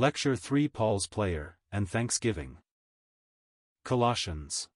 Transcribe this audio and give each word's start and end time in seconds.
Lecture 0.00 0.34
3 0.34 0.66
Paul's 0.68 1.06
Prayer 1.06 1.58
and 1.70 1.86
Thanksgiving. 1.86 2.56
Colossians. 3.84 4.70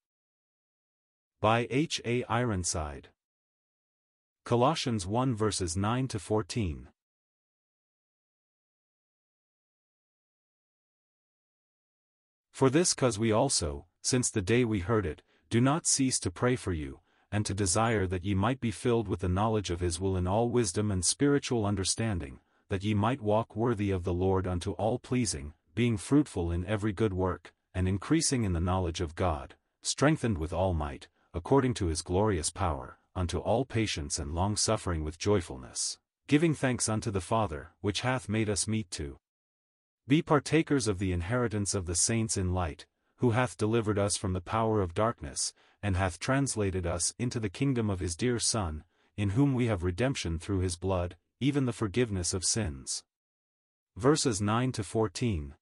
By 1.40 1.66
H. 1.70 1.98
A. 2.04 2.24
Ironside. 2.24 3.08
Colossians 4.44 5.06
1 5.06 5.34
verses 5.34 5.78
9 5.78 6.08
to 6.08 6.18
14. 6.18 6.88
For 12.52 12.68
this 12.68 12.92
cause 12.92 13.18
we 13.18 13.32
also, 13.32 13.86
since 14.02 14.30
the 14.30 14.42
day 14.42 14.66
we 14.66 14.80
heard 14.80 15.06
it, 15.06 15.22
do 15.48 15.58
not 15.58 15.86
cease 15.86 16.20
to 16.20 16.30
pray 16.30 16.54
for 16.54 16.74
you, 16.74 17.00
and 17.32 17.46
to 17.46 17.54
desire 17.54 18.06
that 18.08 18.26
ye 18.26 18.34
might 18.34 18.60
be 18.60 18.70
filled 18.70 19.08
with 19.08 19.20
the 19.20 19.28
knowledge 19.30 19.70
of 19.70 19.80
his 19.80 19.98
will 19.98 20.18
in 20.18 20.26
all 20.26 20.50
wisdom 20.50 20.90
and 20.90 21.02
spiritual 21.02 21.64
understanding, 21.64 22.40
that 22.68 22.84
ye 22.84 22.94
might 22.94 23.20
walk 23.20 23.54
worthy 23.54 23.90
of 23.90 24.04
the 24.04 24.14
Lord 24.14 24.46
unto 24.46 24.72
all 24.72 24.98
pleasing, 24.98 25.54
being 25.74 25.96
fruitful 25.96 26.50
in 26.50 26.64
every 26.66 26.92
good 26.92 27.12
work, 27.12 27.52
and 27.74 27.88
increasing 27.88 28.44
in 28.44 28.52
the 28.52 28.60
knowledge 28.60 29.00
of 29.00 29.14
God, 29.14 29.54
strengthened 29.82 30.38
with 30.38 30.52
all 30.52 30.74
might, 30.74 31.08
according 31.32 31.74
to 31.74 31.86
his 31.86 32.02
glorious 32.02 32.50
power, 32.50 32.98
unto 33.16 33.38
all 33.38 33.64
patience 33.64 34.18
and 34.18 34.34
long-suffering 34.34 35.04
with 35.04 35.18
joyfulness, 35.18 35.98
giving 36.26 36.54
thanks 36.54 36.88
unto 36.88 37.10
the 37.10 37.20
Father, 37.20 37.72
which 37.80 38.00
hath 38.00 38.28
made 38.28 38.48
us 38.48 38.68
meet 38.68 38.90
to 38.90 39.18
be 40.06 40.22
partakers 40.22 40.86
of 40.86 40.98
the 40.98 41.12
inheritance 41.12 41.74
of 41.74 41.86
the 41.86 41.94
saints 41.94 42.36
in 42.36 42.52
light, 42.52 42.86
who 43.16 43.30
hath 43.30 43.56
delivered 43.56 43.98
us 43.98 44.16
from 44.16 44.32
the 44.32 44.40
power 44.40 44.80
of 44.80 44.94
darkness, 44.94 45.52
and 45.82 45.96
hath 45.96 46.18
translated 46.18 46.86
us 46.86 47.14
into 47.18 47.40
the 47.40 47.48
kingdom 47.48 47.90
of 47.90 48.00
his 48.00 48.16
dear 48.16 48.38
Son, 48.38 48.84
in 49.16 49.30
whom 49.30 49.54
we 49.54 49.66
have 49.66 49.82
redemption 49.82 50.38
through 50.38 50.60
his 50.60 50.76
blood, 50.76 51.16
even 51.40 51.66
the 51.66 51.72
forgiveness 51.72 52.32
of 52.32 52.44
sins. 52.44 53.02
Verses 53.96 54.40
9 54.40 54.72
to 54.72 54.82
14. 54.82 55.54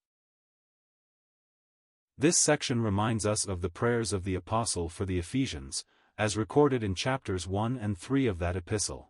This 2.19 2.37
section 2.37 2.81
reminds 2.81 3.27
us 3.27 3.47
of 3.47 3.62
the 3.62 3.70
prayers 3.70 4.12
of 4.12 4.25
the 4.25 4.34
Apostle 4.34 4.89
for 4.89 5.05
the 5.05 5.19
Ephesians, 5.19 5.84
as 6.19 6.37
recorded 6.37 6.84
in 6.84 6.95
chapters 6.95 7.47
1 7.47 7.77
and 7.77 7.98
3 7.98 8.27
of 8.27 8.39
that 8.39 8.56
epistle. 8.56 9.09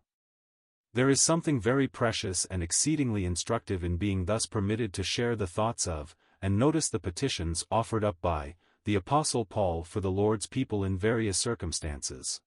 There 0.94 1.10
is 1.10 1.20
something 1.22 1.60
very 1.60 1.88
precious 1.88 2.44
and 2.46 2.62
exceedingly 2.62 3.24
instructive 3.24 3.82
in 3.82 3.96
being 3.96 4.26
thus 4.26 4.46
permitted 4.46 4.92
to 4.94 5.02
share 5.02 5.34
the 5.34 5.46
thoughts 5.46 5.86
of, 5.86 6.14
and 6.40 6.58
notice 6.58 6.88
the 6.88 6.98
petitions 6.98 7.64
offered 7.70 8.04
up 8.04 8.16
by, 8.20 8.56
the 8.84 8.94
Apostle 8.94 9.44
Paul 9.44 9.84
for 9.84 10.00
the 10.00 10.10
Lord's 10.10 10.46
people 10.46 10.84
in 10.84 10.98
various 10.98 11.38
circumstances. 11.38 12.40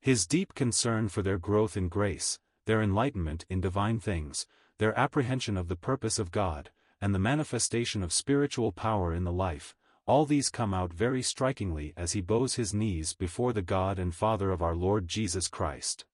His 0.00 0.26
deep 0.26 0.54
concern 0.54 1.08
for 1.08 1.22
their 1.22 1.38
growth 1.38 1.76
in 1.76 1.88
grace, 1.88 2.38
their 2.70 2.82
enlightenment 2.82 3.44
in 3.48 3.60
divine 3.60 3.98
things, 3.98 4.46
their 4.78 4.96
apprehension 4.96 5.56
of 5.56 5.66
the 5.66 5.74
purpose 5.74 6.20
of 6.20 6.30
God, 6.30 6.70
and 7.00 7.12
the 7.12 7.18
manifestation 7.18 8.00
of 8.00 8.12
spiritual 8.12 8.70
power 8.70 9.12
in 9.12 9.24
the 9.24 9.32
life, 9.32 9.74
all 10.06 10.24
these 10.24 10.48
come 10.48 10.72
out 10.72 10.92
very 10.92 11.20
strikingly 11.20 11.92
as 11.96 12.12
he 12.12 12.20
bows 12.20 12.54
his 12.54 12.72
knees 12.72 13.12
before 13.12 13.52
the 13.52 13.60
God 13.60 13.98
and 13.98 14.14
Father 14.14 14.52
of 14.52 14.62
our 14.62 14.76
Lord 14.76 15.08
Jesus 15.08 15.48
Christ. 15.48 16.04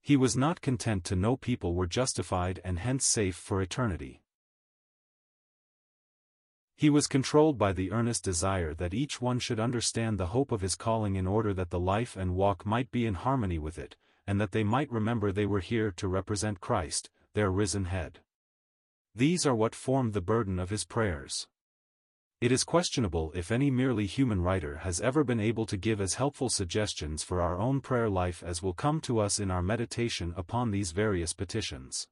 He 0.00 0.16
was 0.16 0.36
not 0.36 0.60
content 0.60 1.02
to 1.06 1.16
know 1.16 1.36
people 1.36 1.74
were 1.74 1.88
justified 1.88 2.60
and 2.64 2.78
hence 2.78 3.04
safe 3.04 3.34
for 3.34 3.60
eternity. 3.60 4.22
He 6.76 6.88
was 6.88 7.08
controlled 7.08 7.58
by 7.58 7.72
the 7.72 7.90
earnest 7.90 8.22
desire 8.22 8.74
that 8.74 8.94
each 8.94 9.20
one 9.20 9.40
should 9.40 9.58
understand 9.58 10.18
the 10.18 10.26
hope 10.26 10.52
of 10.52 10.60
his 10.60 10.76
calling 10.76 11.16
in 11.16 11.26
order 11.26 11.52
that 11.54 11.70
the 11.70 11.80
life 11.80 12.16
and 12.16 12.36
walk 12.36 12.64
might 12.64 12.92
be 12.92 13.06
in 13.06 13.14
harmony 13.14 13.58
with 13.58 13.76
it, 13.76 13.96
and 14.26 14.40
that 14.40 14.52
they 14.52 14.64
might 14.64 14.90
remember 14.90 15.30
they 15.30 15.46
were 15.46 15.60
here 15.60 15.90
to 15.92 16.08
represent 16.08 16.60
Christ, 16.60 17.10
their 17.34 17.50
risen 17.50 17.86
head. 17.86 18.20
These 19.14 19.46
are 19.46 19.54
what 19.54 19.74
formed 19.74 20.12
the 20.12 20.20
burden 20.20 20.58
of 20.58 20.70
his 20.70 20.84
prayers. 20.84 21.46
It 22.40 22.52
is 22.52 22.64
questionable 22.64 23.32
if 23.34 23.50
any 23.50 23.70
merely 23.70 24.06
human 24.06 24.42
writer 24.42 24.78
has 24.78 25.00
ever 25.00 25.24
been 25.24 25.40
able 25.40 25.66
to 25.66 25.76
give 25.76 26.00
as 26.00 26.14
helpful 26.14 26.48
suggestions 26.48 27.22
for 27.22 27.40
our 27.40 27.58
own 27.58 27.80
prayer 27.80 28.10
life 28.10 28.42
as 28.42 28.62
will 28.62 28.74
come 28.74 29.00
to 29.02 29.18
us 29.18 29.38
in 29.38 29.50
our 29.50 29.62
meditation 29.62 30.34
upon 30.36 30.70
these 30.70 30.90
various 30.90 31.32
petitions. 31.32 32.06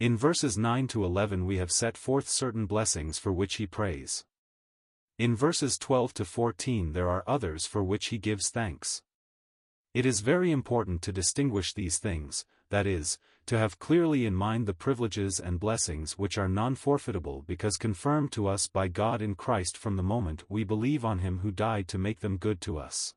In 0.00 0.16
verses 0.16 0.58
9 0.58 0.86
to 0.88 1.04
11 1.04 1.46
we 1.46 1.56
have 1.56 1.72
set 1.72 1.96
forth 1.96 2.28
certain 2.28 2.66
blessings 2.66 3.18
for 3.18 3.32
which 3.32 3.54
he 3.54 3.66
prays. 3.66 4.24
In 5.18 5.34
verses 5.34 5.78
12 5.78 6.14
to 6.14 6.24
14 6.24 6.92
there 6.92 7.08
are 7.08 7.24
others 7.26 7.66
for 7.66 7.82
which 7.82 8.06
he 8.06 8.18
gives 8.18 8.50
thanks. 8.50 9.02
It 9.94 10.04
is 10.04 10.20
very 10.20 10.50
important 10.50 11.02
to 11.02 11.12
distinguish 11.12 11.72
these 11.72 11.98
things, 11.98 12.44
that 12.70 12.86
is, 12.86 13.18
to 13.46 13.58
have 13.58 13.78
clearly 13.78 14.26
in 14.26 14.34
mind 14.34 14.66
the 14.66 14.74
privileges 14.74 15.40
and 15.40 15.58
blessings 15.58 16.18
which 16.18 16.36
are 16.36 16.48
non-forfeitable 16.48 17.44
because 17.46 17.78
confirmed 17.78 18.30
to 18.32 18.46
us 18.46 18.66
by 18.66 18.88
God 18.88 19.22
in 19.22 19.34
Christ 19.34 19.78
from 19.78 19.96
the 19.96 20.02
moment 20.02 20.44
we 20.50 20.64
believe 20.64 21.02
on 21.04 21.20
him 21.20 21.38
who 21.38 21.50
died 21.50 21.88
to 21.88 21.96
make 21.98 22.20
them 22.20 22.36
good 22.36 22.60
to 22.60 22.76
us. 22.76 23.14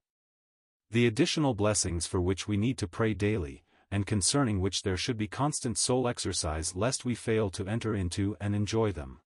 The 0.90 1.06
additional 1.06 1.54
blessings 1.54 2.08
for 2.08 2.22
which 2.22 2.48
we 2.48 2.56
need 2.56 2.78
to 2.78 2.88
pray 2.88 3.14
daily, 3.14 3.66
and 3.92 4.08
concerning 4.08 4.62
which 4.62 4.84
there 4.84 4.96
should 4.96 5.18
be 5.18 5.28
constant 5.28 5.78
soul 5.78 6.08
exercise 6.08 6.76
lest 6.78 7.04
we 7.04 7.14
fail 7.14 7.50
to 7.50 7.68
enter 7.68 7.94
into 7.94 8.38
and 8.40 8.56
enjoy 8.56 8.94
them. 8.94 9.20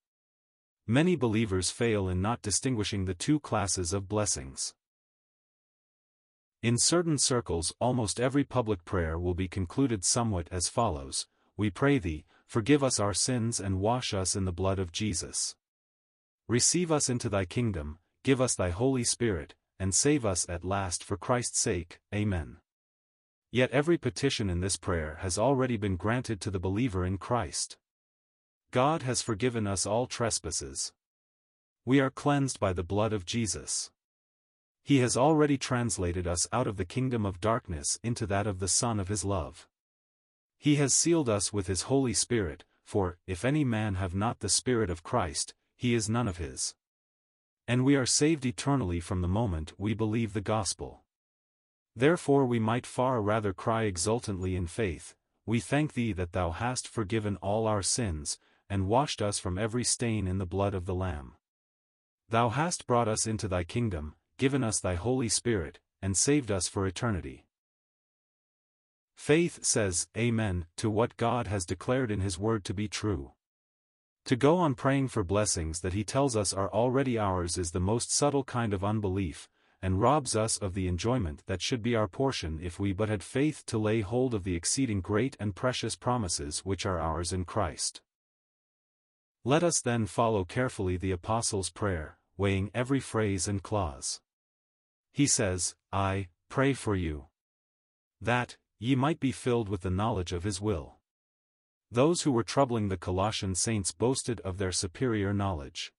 Many 0.87 1.15
believers 1.15 1.69
fail 1.69 2.09
in 2.09 2.19
not 2.19 2.41
distinguishing 2.41 3.05
the 3.05 3.13
two 3.13 3.39
classes 3.39 3.93
of 3.93 4.09
blessings. 4.09 4.73
In 6.65 6.79
certain 6.79 7.19
circles 7.19 7.75
almost 7.79 8.19
every 8.19 8.43
public 8.43 8.85
prayer 8.85 9.19
will 9.19 9.35
be 9.35 9.47
concluded 9.47 10.03
somewhat 10.03 10.47
as 10.49 10.67
follows, 10.67 11.27
We 11.55 11.69
pray 11.69 11.99
thee, 11.99 12.25
forgive 12.47 12.83
us 12.83 12.99
our 12.99 13.13
sins 13.13 13.59
and 13.59 13.79
wash 13.79 14.15
us 14.15 14.35
in 14.35 14.45
the 14.45 14.51
blood 14.51 14.79
of 14.79 14.91
Jesus. 14.91 15.55
Receive 16.47 16.91
us 16.91 17.07
into 17.07 17.29
thy 17.29 17.45
kingdom, 17.45 17.99
give 18.23 18.41
us 18.41 18.55
thy 18.55 18.71
Holy 18.71 19.03
Spirit, 19.03 19.53
and 19.77 19.93
save 19.93 20.25
us 20.25 20.49
at 20.49 20.65
last 20.65 21.03
for 21.03 21.17
Christ's 21.17 21.59
sake, 21.59 21.99
Amen. 22.11 22.57
Yet 23.51 23.69
every 23.69 23.99
petition 23.99 24.49
in 24.49 24.61
this 24.61 24.75
prayer 24.75 25.19
has 25.21 25.37
already 25.37 25.77
been 25.77 25.97
granted 25.97 26.41
to 26.41 26.49
the 26.49 26.59
believer 26.59 27.05
in 27.05 27.19
Christ. 27.19 27.77
God 28.71 29.03
has 29.03 29.21
forgiven 29.21 29.67
us 29.67 29.85
all 29.85 30.07
trespasses. 30.07 30.93
We 31.85 31.99
are 31.99 32.09
cleansed 32.09 32.59
by 32.59 32.73
the 32.73 32.81
blood 32.83 33.13
of 33.13 33.23
Jesus. 33.23 33.91
He 34.85 34.99
has 34.99 35.17
already 35.17 35.57
translated 35.57 36.27
us 36.27 36.47
out 36.53 36.67
of 36.67 36.77
the 36.77 36.85
kingdom 36.85 37.25
of 37.25 37.41
darkness 37.41 37.97
into 38.03 38.27
that 38.27 38.45
of 38.45 38.59
the 38.59 38.67
Son 38.67 38.99
of 38.99 39.07
His 39.07 39.25
love. 39.25 39.67
He 40.59 40.75
has 40.75 40.93
sealed 40.93 41.27
us 41.27 41.51
with 41.51 41.65
His 41.65 41.89
Holy 41.89 42.13
Spirit, 42.13 42.65
for, 42.83 43.17
if 43.25 43.43
any 43.43 43.63
man 43.63 43.95
have 43.95 44.13
not 44.13 44.41
the 44.41 44.47
Spirit 44.47 44.91
of 44.91 45.01
Christ, 45.01 45.55
he 45.75 45.95
is 45.95 46.07
none 46.07 46.27
of 46.27 46.37
His. 46.37 46.75
And 47.67 47.83
we 47.83 47.95
are 47.95 48.05
saved 48.05 48.45
eternally 48.45 48.99
from 48.99 49.21
the 49.21 49.27
moment 49.27 49.73
we 49.79 49.95
believe 49.95 50.33
the 50.33 50.39
gospel. 50.39 51.01
Therefore 51.95 52.45
we 52.45 52.59
might 52.59 52.85
far 52.85 53.23
rather 53.23 53.53
cry 53.53 53.85
exultantly 53.85 54.55
in 54.55 54.67
faith, 54.67 55.15
We 55.47 55.61
thank 55.61 55.93
thee 55.93 56.13
that 56.13 56.33
thou 56.33 56.51
hast 56.51 56.87
forgiven 56.87 57.37
all 57.37 57.65
our 57.65 57.81
sins, 57.81 58.37
and 58.69 58.87
washed 58.87 59.19
us 59.19 59.39
from 59.39 59.57
every 59.57 59.83
stain 59.83 60.27
in 60.27 60.37
the 60.37 60.45
blood 60.45 60.75
of 60.75 60.85
the 60.85 60.93
Lamb. 60.93 61.33
Thou 62.29 62.49
hast 62.49 62.85
brought 62.85 63.07
us 63.07 63.25
into 63.25 63.47
thy 63.47 63.63
kingdom, 63.63 64.13
given 64.37 64.63
us 64.63 64.79
thy 64.79 64.95
Holy 64.95 65.29
Spirit, 65.29 65.79
and 66.01 66.15
saved 66.15 66.51
us 66.51 66.67
for 66.67 66.85
eternity. 66.85 67.45
Faith 69.15 69.63
says, 69.63 70.07
Amen, 70.17 70.65
to 70.77 70.89
what 70.89 71.17
God 71.17 71.47
has 71.47 71.65
declared 71.65 72.11
in 72.11 72.19
His 72.19 72.37
Word 72.37 72.65
to 72.65 72.73
be 72.73 72.87
true. 72.87 73.31
To 74.25 74.35
go 74.35 74.57
on 74.57 74.75
praying 74.75 75.07
for 75.09 75.23
blessings 75.23 75.81
that 75.81 75.93
He 75.93 76.03
tells 76.03 76.35
us 76.35 76.53
are 76.53 76.71
already 76.71 77.17
ours 77.17 77.57
is 77.57 77.71
the 77.71 77.79
most 77.79 78.11
subtle 78.11 78.43
kind 78.43 78.73
of 78.73 78.83
unbelief, 78.83 79.47
and 79.81 80.01
robs 80.01 80.35
us 80.35 80.57
of 80.57 80.73
the 80.73 80.87
enjoyment 80.87 81.43
that 81.45 81.61
should 81.61 81.83
be 81.83 81.95
our 81.95 82.07
portion 82.07 82.59
if 82.61 82.79
we 82.79 82.91
but 82.91 83.07
had 83.07 83.21
faith 83.21 83.63
to 83.67 83.77
lay 83.77 84.01
hold 84.01 84.33
of 84.33 84.43
the 84.43 84.55
exceeding 84.55 84.99
great 84.99 85.37
and 85.39 85.55
precious 85.55 85.95
promises 85.95 86.59
which 86.59 86.85
are 86.85 86.99
ours 86.99 87.31
in 87.31 87.45
Christ. 87.45 88.01
Let 89.43 89.63
us 89.63 89.79
then 89.79 90.07
follow 90.07 90.43
carefully 90.43 90.97
the 90.97 91.11
Apostle's 91.11 91.69
prayer, 91.69 92.17
weighing 92.35 92.71
every 92.73 92.99
phrase 92.99 93.47
and 93.47 93.61
clause. 93.61 94.21
He 95.15 95.27
says, 95.27 95.75
I, 95.93 96.27
pray 96.49 96.73
for 96.73 96.93
you. 96.93 97.27
That, 98.19 98.57
ye 98.79 98.95
might 98.95 99.21
be 99.21 99.31
filled 99.31 99.69
with 99.69 99.79
the 99.79 99.89
knowledge 99.89 100.33
of 100.33 100.43
his 100.43 100.59
will. 100.59 100.97
Those 101.89 102.23
who 102.23 102.33
were 102.33 102.43
troubling 102.43 102.89
the 102.89 102.97
Colossian 102.97 103.55
saints 103.55 103.93
boasted 103.93 104.41
of 104.41 104.57
their 104.57 104.73
superior 104.73 105.33
knowledge. 105.33 105.93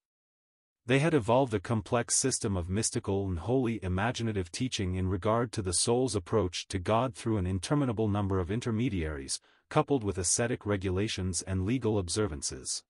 They 0.84 0.98
had 0.98 1.14
evolved 1.14 1.54
a 1.54 1.60
complex 1.60 2.14
system 2.14 2.58
of 2.58 2.68
mystical 2.68 3.26
and 3.26 3.38
wholly 3.38 3.82
imaginative 3.82 4.52
teaching 4.52 4.96
in 4.96 5.08
regard 5.08 5.50
to 5.52 5.62
the 5.62 5.72
soul's 5.72 6.14
approach 6.14 6.68
to 6.68 6.78
God 6.78 7.14
through 7.14 7.38
an 7.38 7.46
interminable 7.46 8.08
number 8.08 8.38
of 8.38 8.50
intermediaries, 8.50 9.40
coupled 9.70 10.04
with 10.04 10.18
ascetic 10.18 10.66
regulations 10.66 11.40
and 11.40 11.64
legal 11.64 11.98
observances. 11.98 12.84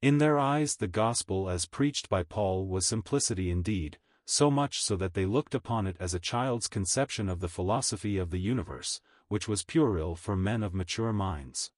In 0.00 0.18
their 0.18 0.38
eyes 0.38 0.76
the 0.76 0.86
gospel 0.86 1.50
as 1.50 1.66
preached 1.66 2.08
by 2.08 2.22
Paul 2.22 2.68
was 2.68 2.86
simplicity 2.86 3.50
indeed, 3.50 3.98
so 4.24 4.50
much 4.50 4.82
so 4.82 4.96
that 4.96 5.14
they 5.14 5.26
looked 5.26 5.54
upon 5.54 5.86
it 5.86 5.96
as 5.98 6.14
a 6.14 6.20
child's 6.20 6.68
conception 6.68 7.28
of 7.28 7.40
the 7.40 7.48
philosophy 7.48 8.18
of 8.18 8.30
the 8.30 8.40
universe, 8.40 9.00
which 9.28 9.48
was 9.48 9.64
puerile 9.64 10.14
for 10.14 10.36
men 10.36 10.62
of 10.62 10.74
mature 10.74 11.12
minds. 11.12 11.70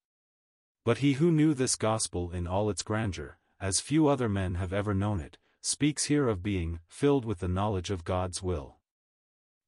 But 0.85 0.99
he 0.99 1.14
who 1.14 1.32
knew 1.32 1.55
this 1.55 1.76
gospel 1.76 2.31
in 2.31 2.46
all 2.46 2.69
its 2.69 2.82
grandeur, 2.82 3.38
as 3.61 3.81
few 3.81 4.08
other 4.08 4.29
men 4.29 4.56
have 4.56 4.73
ever 4.73 4.93
known 4.93 5.20
it, 5.20 5.38
speaks 5.62 6.05
here 6.05 6.29
of 6.29 6.43
being 6.43 6.81
filled 6.88 7.25
with 7.25 7.41
the 7.41 7.49
knowledge 7.49 7.91
of 7.91 8.05
God's 8.05 8.43
will. 8.43 8.76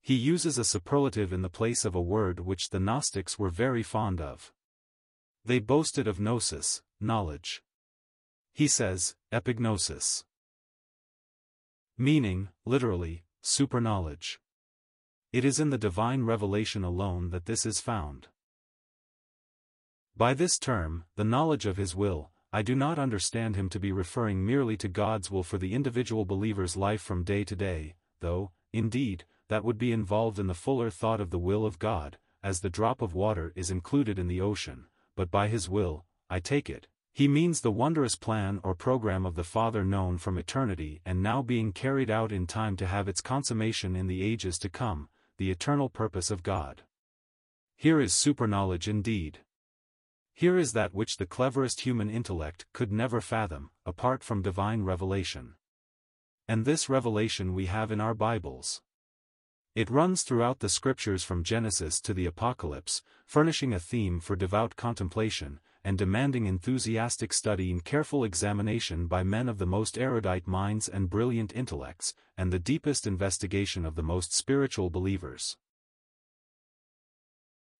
He 0.02 0.14
uses 0.14 0.58
a 0.58 0.64
superlative 0.64 1.32
in 1.32 1.42
the 1.42 1.48
place 1.48 1.84
of 1.84 1.94
a 1.94 2.00
word 2.00 2.40
which 2.40 2.68
the 2.68 2.78
Gnostics 2.78 3.38
were 3.38 3.50
very 3.50 3.82
fond 3.82 4.20
of. 4.20 4.52
They 5.44 5.58
boasted 5.58 6.06
of 6.06 6.20
gnosis, 6.20 6.82
knowledge. 7.00 7.62
He 8.52 8.68
says, 8.68 9.16
epignosis. 9.32 10.24
Meaning, 11.98 12.50
literally, 12.66 13.24
superknowledge. 13.42 14.36
It 15.32 15.46
is 15.46 15.58
in 15.58 15.70
the 15.70 15.78
divine 15.78 16.24
revelation 16.24 16.84
alone 16.84 17.30
that 17.30 17.46
this 17.46 17.64
is 17.64 17.80
found. 17.80 18.28
By 20.14 20.34
this 20.34 20.58
term, 20.58 21.04
the 21.16 21.24
knowledge 21.24 21.64
of 21.64 21.78
his 21.78 21.94
will, 21.94 22.30
I 22.52 22.60
do 22.60 22.74
not 22.74 22.98
understand 22.98 23.56
him 23.56 23.70
to 23.70 23.80
be 23.80 23.92
referring 23.92 24.44
merely 24.44 24.76
to 24.78 24.88
God's 24.88 25.30
will 25.30 25.42
for 25.42 25.58
the 25.58 25.72
individual 25.72 26.24
believer's 26.24 26.76
life 26.76 27.00
from 27.00 27.24
day 27.24 27.44
to 27.44 27.56
day, 27.56 27.94
though, 28.20 28.50
indeed, 28.72 29.24
that 29.48 29.64
would 29.64 29.78
be 29.78 29.92
involved 29.92 30.38
in 30.38 30.48
the 30.48 30.54
fuller 30.54 30.90
thought 30.90 31.20
of 31.20 31.30
the 31.30 31.38
will 31.38 31.64
of 31.64 31.78
God, 31.78 32.18
as 32.42 32.60
the 32.60 32.70
drop 32.70 33.00
of 33.00 33.14
water 33.14 33.52
is 33.56 33.70
included 33.70 34.18
in 34.18 34.26
the 34.26 34.40
ocean, 34.40 34.86
but 35.16 35.30
by 35.30 35.48
his 35.48 35.68
will, 35.68 36.04
I 36.28 36.40
take 36.40 36.68
it, 36.68 36.88
he 37.16 37.28
means 37.28 37.62
the 37.62 37.70
wondrous 37.70 38.14
plan 38.14 38.60
or 38.62 38.74
program 38.74 39.24
of 39.24 39.36
the 39.36 39.42
Father 39.42 39.82
known 39.82 40.18
from 40.18 40.36
eternity 40.36 41.00
and 41.06 41.22
now 41.22 41.40
being 41.40 41.72
carried 41.72 42.10
out 42.10 42.30
in 42.30 42.46
time 42.46 42.76
to 42.76 42.86
have 42.86 43.08
its 43.08 43.22
consummation 43.22 43.96
in 43.96 44.06
the 44.06 44.22
ages 44.22 44.58
to 44.58 44.68
come, 44.68 45.08
the 45.38 45.50
eternal 45.50 45.88
purpose 45.88 46.30
of 46.30 46.42
God. 46.42 46.82
Here 47.74 48.02
is 48.02 48.12
superknowledge 48.12 48.86
indeed. 48.86 49.38
Here 50.34 50.58
is 50.58 50.74
that 50.74 50.92
which 50.92 51.16
the 51.16 51.24
cleverest 51.24 51.80
human 51.80 52.10
intellect 52.10 52.66
could 52.74 52.92
never 52.92 53.22
fathom, 53.22 53.70
apart 53.86 54.22
from 54.22 54.42
divine 54.42 54.82
revelation. 54.82 55.54
And 56.46 56.66
this 56.66 56.90
revelation 56.90 57.54
we 57.54 57.64
have 57.64 57.90
in 57.90 57.98
our 57.98 58.12
Bibles. 58.12 58.82
It 59.74 59.88
runs 59.88 60.22
throughout 60.22 60.58
the 60.58 60.68
scriptures 60.68 61.24
from 61.24 61.44
Genesis 61.44 61.98
to 62.02 62.12
the 62.12 62.26
Apocalypse, 62.26 63.00
furnishing 63.24 63.72
a 63.72 63.80
theme 63.80 64.20
for 64.20 64.36
devout 64.36 64.76
contemplation, 64.76 65.60
and 65.86 65.96
demanding 65.96 66.46
enthusiastic 66.46 67.32
study 67.32 67.70
and 67.70 67.84
careful 67.84 68.24
examination 68.24 69.06
by 69.06 69.22
men 69.22 69.48
of 69.48 69.58
the 69.58 69.66
most 69.66 69.96
erudite 69.96 70.44
minds 70.44 70.88
and 70.88 71.08
brilliant 71.08 71.54
intellects, 71.54 72.12
and 72.36 72.52
the 72.52 72.58
deepest 72.58 73.06
investigation 73.06 73.86
of 73.86 73.94
the 73.94 74.02
most 74.02 74.34
spiritual 74.34 74.90
believers. 74.90 75.56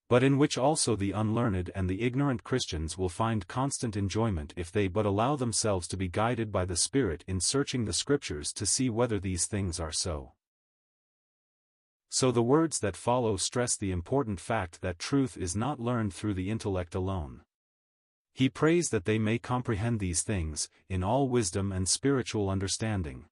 But 0.08 0.23
in 0.23 0.38
which 0.38 0.56
also 0.56 0.94
the 0.94 1.11
unlearned 1.11 1.73
and 1.75 1.91
the 1.91 2.03
ignorant 2.03 2.44
Christians 2.44 2.97
will 2.97 3.08
find 3.08 3.49
constant 3.49 3.97
enjoyment 3.97 4.55
if 4.56 4.70
they 4.70 4.87
but 4.87 5.05
allow 5.05 5.35
themselves 5.35 5.88
to 5.88 5.97
be 5.97 6.06
guided 6.06 6.52
by 6.52 6.64
the 6.64 6.76
Spirit 6.76 7.25
in 7.26 7.41
searching 7.41 7.87
the 7.87 7.93
Scriptures 7.93 8.52
to 8.52 8.67
see 8.67 8.88
whether 8.88 9.19
these 9.19 9.47
things 9.47 9.81
are 9.81 9.91
so. 9.91 10.35
So 12.09 12.31
the 12.31 12.41
words 12.41 12.79
that 12.79 12.97
follow 12.97 13.37
stress 13.37 13.76
the 13.76 13.91
important 13.91 14.38
fact 14.38 14.81
that 14.82 15.00
truth 15.00 15.37
is 15.37 15.56
not 15.56 15.81
learned 15.81 16.14
through 16.14 16.35
the 16.35 16.50
intellect 16.50 16.94
alone. 16.94 17.41
He 18.37 18.50
prays 18.50 18.91
that 18.91 19.06
they 19.06 19.19
may 19.19 19.38
comprehend 19.38 19.99
these 19.99 20.23
things, 20.23 20.69
in 20.91 21.03
all 21.03 21.27
wisdom 21.27 21.73
and 21.73 21.88
spiritual 21.88 22.50
understanding. 22.50 23.25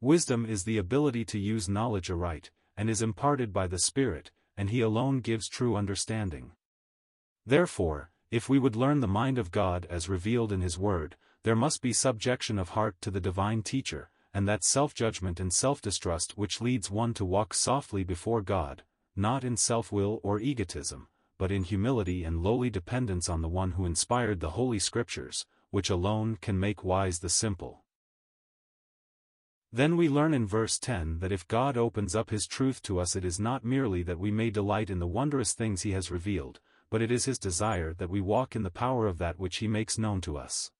Wisdom 0.00 0.44
is 0.44 0.64
the 0.64 0.76
ability 0.76 1.24
to 1.26 1.38
use 1.38 1.68
knowledge 1.68 2.10
aright, 2.10 2.50
and 2.76 2.90
is 2.90 3.00
imparted 3.00 3.52
by 3.52 3.68
the 3.68 3.78
Spirit, 3.78 4.32
and 4.56 4.70
He 4.70 4.80
alone 4.80 5.20
gives 5.20 5.48
true 5.48 5.76
understanding. 5.76 6.50
Therefore, 7.46 8.10
if 8.32 8.48
we 8.48 8.58
would 8.58 8.74
learn 8.74 8.98
the 8.98 9.06
mind 9.06 9.38
of 9.38 9.52
God 9.52 9.86
as 9.88 10.08
revealed 10.08 10.50
in 10.50 10.62
His 10.62 10.76
Word, 10.76 11.14
there 11.44 11.54
must 11.54 11.80
be 11.80 11.92
subjection 11.92 12.58
of 12.58 12.70
heart 12.70 12.96
to 13.02 13.12
the 13.12 13.20
divine 13.20 13.62
teacher, 13.62 14.10
and 14.34 14.48
that 14.48 14.64
self-judgment 14.64 15.38
and 15.38 15.52
self-distrust 15.52 16.36
which 16.36 16.60
leads 16.60 16.90
one 16.90 17.14
to 17.14 17.24
walk 17.24 17.54
softly 17.54 18.02
before 18.02 18.42
God, 18.42 18.82
not 19.14 19.44
in 19.44 19.56
self-will 19.56 20.18
or 20.24 20.40
egotism, 20.40 21.06
but 21.38 21.52
in 21.52 21.64
humility 21.64 22.24
and 22.24 22.42
lowly 22.42 22.68
dependence 22.68 23.28
on 23.28 23.40
the 23.40 23.48
one 23.48 23.72
who 23.72 23.86
inspired 23.86 24.40
the 24.40 24.50
Holy 24.50 24.78
Scriptures, 24.78 25.46
which 25.70 25.88
alone 25.88 26.36
can 26.40 26.58
make 26.58 26.84
wise 26.84 27.20
the 27.20 27.28
simple. 27.28 27.84
Then 29.72 29.96
we 29.96 30.08
learn 30.08 30.34
in 30.34 30.46
verse 30.46 30.78
10 30.78 31.20
that 31.20 31.32
if 31.32 31.46
God 31.46 31.76
opens 31.76 32.16
up 32.16 32.30
His 32.30 32.46
truth 32.46 32.82
to 32.82 32.98
us 32.98 33.14
it 33.14 33.24
is 33.24 33.38
not 33.38 33.64
merely 33.64 34.02
that 34.02 34.18
we 34.18 34.30
may 34.30 34.50
delight 34.50 34.90
in 34.90 34.98
the 34.98 35.06
wondrous 35.06 35.52
things 35.52 35.82
He 35.82 35.92
has 35.92 36.10
revealed, 36.10 36.60
but 36.90 37.02
it 37.02 37.10
is 37.12 37.26
His 37.26 37.38
desire 37.38 37.94
that 37.94 38.10
we 38.10 38.20
walk 38.20 38.56
in 38.56 38.62
the 38.62 38.70
power 38.70 39.06
of 39.06 39.18
that 39.18 39.38
which 39.38 39.58
He 39.58 39.68
makes 39.68 39.98
known 39.98 40.20
to 40.22 40.36
us. 40.36 40.70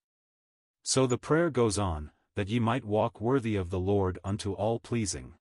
So 0.83 1.07
the 1.07 1.19
prayer 1.19 1.51
goes 1.51 1.79
on, 1.79 2.11
that 2.35 2.49
ye 2.49 2.59
might 2.59 2.85
walk 2.85 3.21
worthy 3.21 3.57
of 3.57 3.71
the 3.71 3.79
Lord 3.79 4.19
unto 4.25 4.53
all 4.53 4.79
pleasing. 4.79 5.35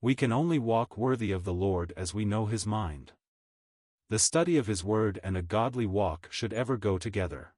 We 0.00 0.14
can 0.14 0.30
only 0.30 0.58
walk 0.58 0.96
worthy 0.98 1.32
of 1.32 1.44
the 1.44 1.52
Lord 1.52 1.92
as 1.96 2.12
we 2.12 2.24
know 2.24 2.46
his 2.46 2.66
mind. 2.66 3.12
The 4.12 4.18
study 4.18 4.58
of 4.58 4.66
his 4.66 4.84
word 4.84 5.18
and 5.24 5.38
a 5.38 5.42
godly 5.42 5.86
walk 5.86 6.28
should 6.30 6.52
ever 6.52 6.76
go 6.76 6.98
together. 6.98 7.54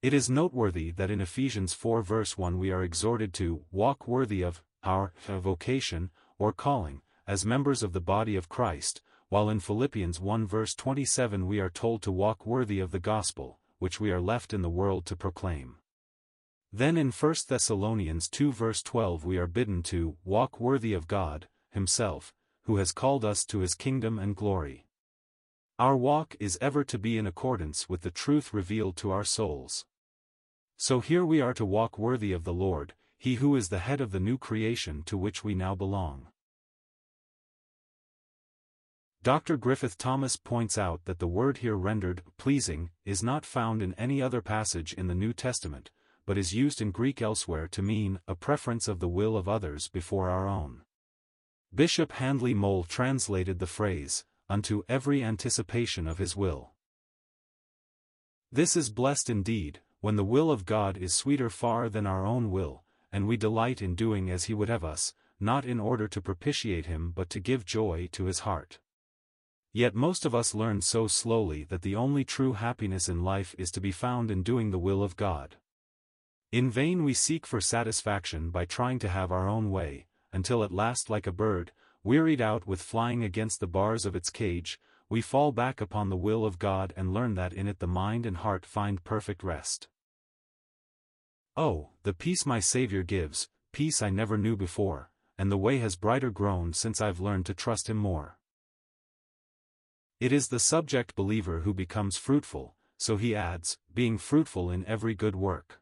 It 0.00 0.14
is 0.14 0.30
noteworthy 0.30 0.92
that 0.92 1.10
in 1.10 1.20
Ephesians 1.20 1.74
4 1.74 2.00
verse 2.00 2.38
1 2.38 2.56
we 2.56 2.72
are 2.72 2.82
exhorted 2.82 3.34
to 3.34 3.66
walk 3.70 4.08
worthy 4.08 4.40
of 4.40 4.62
our 4.82 5.12
vocation 5.26 6.08
or 6.38 6.54
calling 6.54 7.02
as 7.26 7.44
members 7.44 7.82
of 7.82 7.92
the 7.92 8.00
body 8.00 8.34
of 8.34 8.48
Christ, 8.48 9.02
while 9.28 9.50
in 9.50 9.60
Philippians 9.60 10.18
1 10.18 10.46
verse 10.46 10.74
27 10.74 11.46
we 11.46 11.60
are 11.60 11.68
told 11.68 12.00
to 12.00 12.10
walk 12.10 12.46
worthy 12.46 12.80
of 12.80 12.92
the 12.92 12.98
gospel, 12.98 13.58
which 13.78 14.00
we 14.00 14.10
are 14.10 14.22
left 14.22 14.54
in 14.54 14.62
the 14.62 14.70
world 14.70 15.04
to 15.04 15.14
proclaim. 15.14 15.74
Then 16.72 16.96
in 16.96 17.10
1 17.10 17.34
Thessalonians 17.46 18.26
2 18.26 18.50
verse 18.50 18.82
12 18.82 19.22
we 19.22 19.36
are 19.36 19.46
bidden 19.46 19.82
to 19.82 20.16
walk 20.24 20.58
worthy 20.58 20.94
of 20.94 21.06
God, 21.06 21.46
Himself, 21.72 22.32
who 22.64 22.76
has 22.76 22.92
called 22.92 23.24
us 23.24 23.44
to 23.46 23.60
His 23.60 23.74
kingdom 23.74 24.18
and 24.18 24.36
glory. 24.36 24.86
Our 25.78 25.96
walk 25.96 26.36
is 26.38 26.58
ever 26.60 26.84
to 26.84 26.98
be 26.98 27.18
in 27.18 27.26
accordance 27.26 27.88
with 27.88 28.02
the 28.02 28.10
truth 28.10 28.54
revealed 28.54 28.96
to 28.98 29.10
our 29.10 29.24
souls. 29.24 29.84
So 30.76 31.00
here 31.00 31.24
we 31.24 31.40
are 31.40 31.54
to 31.54 31.64
walk 31.64 31.98
worthy 31.98 32.32
of 32.32 32.44
the 32.44 32.52
Lord, 32.52 32.94
He 33.18 33.36
who 33.36 33.56
is 33.56 33.68
the 33.68 33.78
head 33.78 34.00
of 34.00 34.12
the 34.12 34.20
new 34.20 34.38
creation 34.38 35.02
to 35.06 35.16
which 35.16 35.42
we 35.42 35.54
now 35.54 35.74
belong. 35.74 36.28
Dr. 39.22 39.56
Griffith 39.56 39.96
Thomas 39.98 40.36
points 40.36 40.76
out 40.76 41.04
that 41.04 41.20
the 41.20 41.28
word 41.28 41.58
here 41.58 41.76
rendered 41.76 42.24
pleasing 42.38 42.90
is 43.04 43.22
not 43.22 43.46
found 43.46 43.80
in 43.80 43.94
any 43.94 44.20
other 44.20 44.42
passage 44.42 44.92
in 44.94 45.06
the 45.06 45.14
New 45.14 45.32
Testament, 45.32 45.92
but 46.26 46.36
is 46.36 46.52
used 46.52 46.80
in 46.80 46.90
Greek 46.90 47.22
elsewhere 47.22 47.68
to 47.68 47.82
mean 47.82 48.18
a 48.26 48.34
preference 48.34 48.88
of 48.88 48.98
the 48.98 49.08
will 49.08 49.36
of 49.36 49.48
others 49.48 49.86
before 49.88 50.28
our 50.28 50.48
own. 50.48 50.82
Bishop 51.74 52.12
Handley 52.12 52.52
Moule 52.52 52.84
translated 52.84 53.58
the 53.58 53.66
phrase, 53.66 54.26
unto 54.46 54.82
every 54.90 55.24
anticipation 55.24 56.06
of 56.06 56.18
his 56.18 56.36
will. 56.36 56.72
This 58.50 58.76
is 58.76 58.90
blessed 58.90 59.30
indeed, 59.30 59.80
when 60.02 60.16
the 60.16 60.24
will 60.24 60.50
of 60.50 60.66
God 60.66 60.98
is 60.98 61.14
sweeter 61.14 61.48
far 61.48 61.88
than 61.88 62.06
our 62.06 62.26
own 62.26 62.50
will, 62.50 62.84
and 63.10 63.26
we 63.26 63.38
delight 63.38 63.80
in 63.80 63.94
doing 63.94 64.28
as 64.28 64.44
he 64.44 64.54
would 64.54 64.68
have 64.68 64.84
us, 64.84 65.14
not 65.40 65.64
in 65.64 65.80
order 65.80 66.06
to 66.08 66.20
propitiate 66.20 66.84
him 66.84 67.10
but 67.10 67.30
to 67.30 67.40
give 67.40 67.64
joy 67.64 68.06
to 68.12 68.26
his 68.26 68.40
heart. 68.40 68.78
Yet 69.72 69.94
most 69.94 70.26
of 70.26 70.34
us 70.34 70.54
learn 70.54 70.82
so 70.82 71.06
slowly 71.06 71.64
that 71.64 71.80
the 71.80 71.96
only 71.96 72.22
true 72.22 72.52
happiness 72.52 73.08
in 73.08 73.24
life 73.24 73.54
is 73.56 73.70
to 73.70 73.80
be 73.80 73.92
found 73.92 74.30
in 74.30 74.42
doing 74.42 74.72
the 74.72 74.78
will 74.78 75.02
of 75.02 75.16
God. 75.16 75.56
In 76.52 76.70
vain 76.70 77.02
we 77.02 77.14
seek 77.14 77.46
for 77.46 77.62
satisfaction 77.62 78.50
by 78.50 78.66
trying 78.66 78.98
to 78.98 79.08
have 79.08 79.32
our 79.32 79.48
own 79.48 79.70
way, 79.70 80.06
until 80.32 80.64
at 80.64 80.72
last 80.72 81.10
like 81.10 81.26
a 81.26 81.32
bird, 81.32 81.72
wearied 82.04 82.40
out 82.40 82.66
with 82.66 82.82
flying 82.82 83.22
against 83.22 83.60
the 83.60 83.66
bars 83.66 84.06
of 84.06 84.16
its 84.16 84.30
cage, 84.30 84.80
we 85.08 85.20
fall 85.20 85.52
back 85.52 85.80
upon 85.80 86.08
the 86.08 86.16
will 86.16 86.44
of 86.44 86.58
God 86.58 86.92
and 86.96 87.12
learn 87.12 87.34
that 87.34 87.52
in 87.52 87.68
it 87.68 87.78
the 87.78 87.86
mind 87.86 88.24
and 88.24 88.38
heart 88.38 88.64
find 88.64 89.04
perfect 89.04 89.42
rest. 89.42 89.88
Oh, 91.56 91.90
the 92.02 92.14
peace 92.14 92.46
my 92.46 92.60
Saviour 92.60 93.02
gives, 93.02 93.48
peace 93.72 94.00
I 94.00 94.08
never 94.08 94.38
knew 94.38 94.56
before, 94.56 95.10
and 95.36 95.52
the 95.52 95.58
way 95.58 95.78
has 95.78 95.96
brighter 95.96 96.30
grown 96.30 96.72
since 96.72 97.00
I've 97.00 97.20
learned 97.20 97.46
to 97.46 97.54
trust 97.54 97.90
Him 97.90 97.98
more. 97.98 98.38
It 100.18 100.32
is 100.32 100.48
the 100.48 100.58
subject 100.58 101.14
believer 101.14 101.60
who 101.60 101.74
becomes 101.74 102.16
fruitful, 102.16 102.76
so 102.96 103.16
he 103.16 103.34
adds, 103.34 103.78
being 103.92 104.16
fruitful 104.16 104.70
in 104.70 104.86
every 104.86 105.14
good 105.14 105.34
work. 105.34 105.80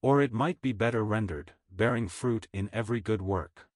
Or 0.00 0.22
it 0.22 0.32
might 0.32 0.62
be 0.62 0.72
better 0.72 1.04
rendered, 1.04 1.52
bearing 1.76 2.08
fruit 2.08 2.48
in 2.52 2.70
every 2.72 3.00
good 3.00 3.22
work. 3.22 3.68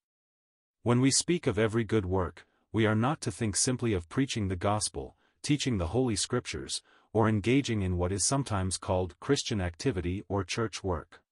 When 0.82 1.00
we 1.00 1.10
speak 1.10 1.46
of 1.46 1.58
every 1.58 1.84
good 1.84 2.06
work, 2.06 2.46
we 2.72 2.86
are 2.86 2.94
not 2.94 3.20
to 3.22 3.30
think 3.30 3.56
simply 3.56 3.92
of 3.92 4.08
preaching 4.08 4.48
the 4.48 4.56
gospel, 4.56 5.16
teaching 5.42 5.78
the 5.78 5.88
Holy 5.88 6.16
Scriptures, 6.16 6.82
or 7.12 7.28
engaging 7.28 7.82
in 7.82 7.96
what 7.96 8.12
is 8.12 8.24
sometimes 8.24 8.76
called 8.76 9.18
Christian 9.18 9.60
activity 9.60 10.22
or 10.28 10.44
church 10.44 10.84
work. 10.84 11.22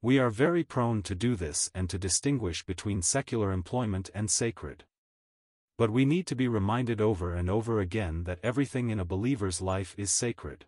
We 0.00 0.18
are 0.18 0.30
very 0.30 0.64
prone 0.64 1.02
to 1.02 1.14
do 1.14 1.36
this 1.36 1.70
and 1.74 1.90
to 1.90 1.98
distinguish 1.98 2.64
between 2.64 3.02
secular 3.02 3.52
employment 3.52 4.10
and 4.14 4.30
sacred. 4.30 4.84
But 5.76 5.90
we 5.90 6.04
need 6.04 6.26
to 6.28 6.36
be 6.36 6.48
reminded 6.48 7.00
over 7.00 7.34
and 7.34 7.50
over 7.50 7.80
again 7.80 8.24
that 8.24 8.38
everything 8.42 8.90
in 8.90 9.00
a 9.00 9.04
believer's 9.04 9.60
life 9.60 9.94
is 9.98 10.12
sacred. 10.12 10.66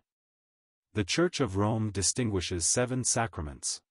The 0.93 1.03
Church 1.03 1.39
of 1.39 1.57
Rome 1.57 1.91
distinguishes 1.91 2.65
seven 2.65 3.03
sacraments. 3.03 3.81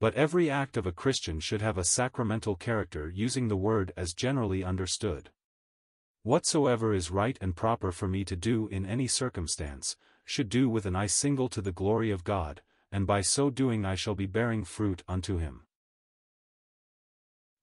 But 0.00 0.14
every 0.14 0.50
act 0.50 0.76
of 0.76 0.86
a 0.86 0.92
Christian 0.92 1.40
should 1.40 1.62
have 1.62 1.78
a 1.78 1.84
sacramental 1.84 2.56
character 2.56 3.08
using 3.08 3.48
the 3.48 3.56
word 3.56 3.92
as 3.96 4.12
generally 4.12 4.64
understood. 4.64 5.30
Whatsoever 6.22 6.94
is 6.94 7.10
right 7.10 7.38
and 7.40 7.54
proper 7.54 7.92
for 7.92 8.08
me 8.08 8.24
to 8.24 8.36
do 8.36 8.66
in 8.68 8.86
any 8.86 9.06
circumstance, 9.06 9.96
should 10.24 10.48
do 10.48 10.68
with 10.68 10.86
an 10.86 10.96
eye 10.96 11.06
single 11.06 11.48
to 11.50 11.60
the 11.60 11.72
glory 11.72 12.10
of 12.10 12.24
God, 12.24 12.62
and 12.90 13.06
by 13.06 13.20
so 13.20 13.50
doing 13.50 13.84
I 13.84 13.94
shall 13.94 14.14
be 14.14 14.26
bearing 14.26 14.64
fruit 14.64 15.02
unto 15.06 15.38
him. 15.38 15.66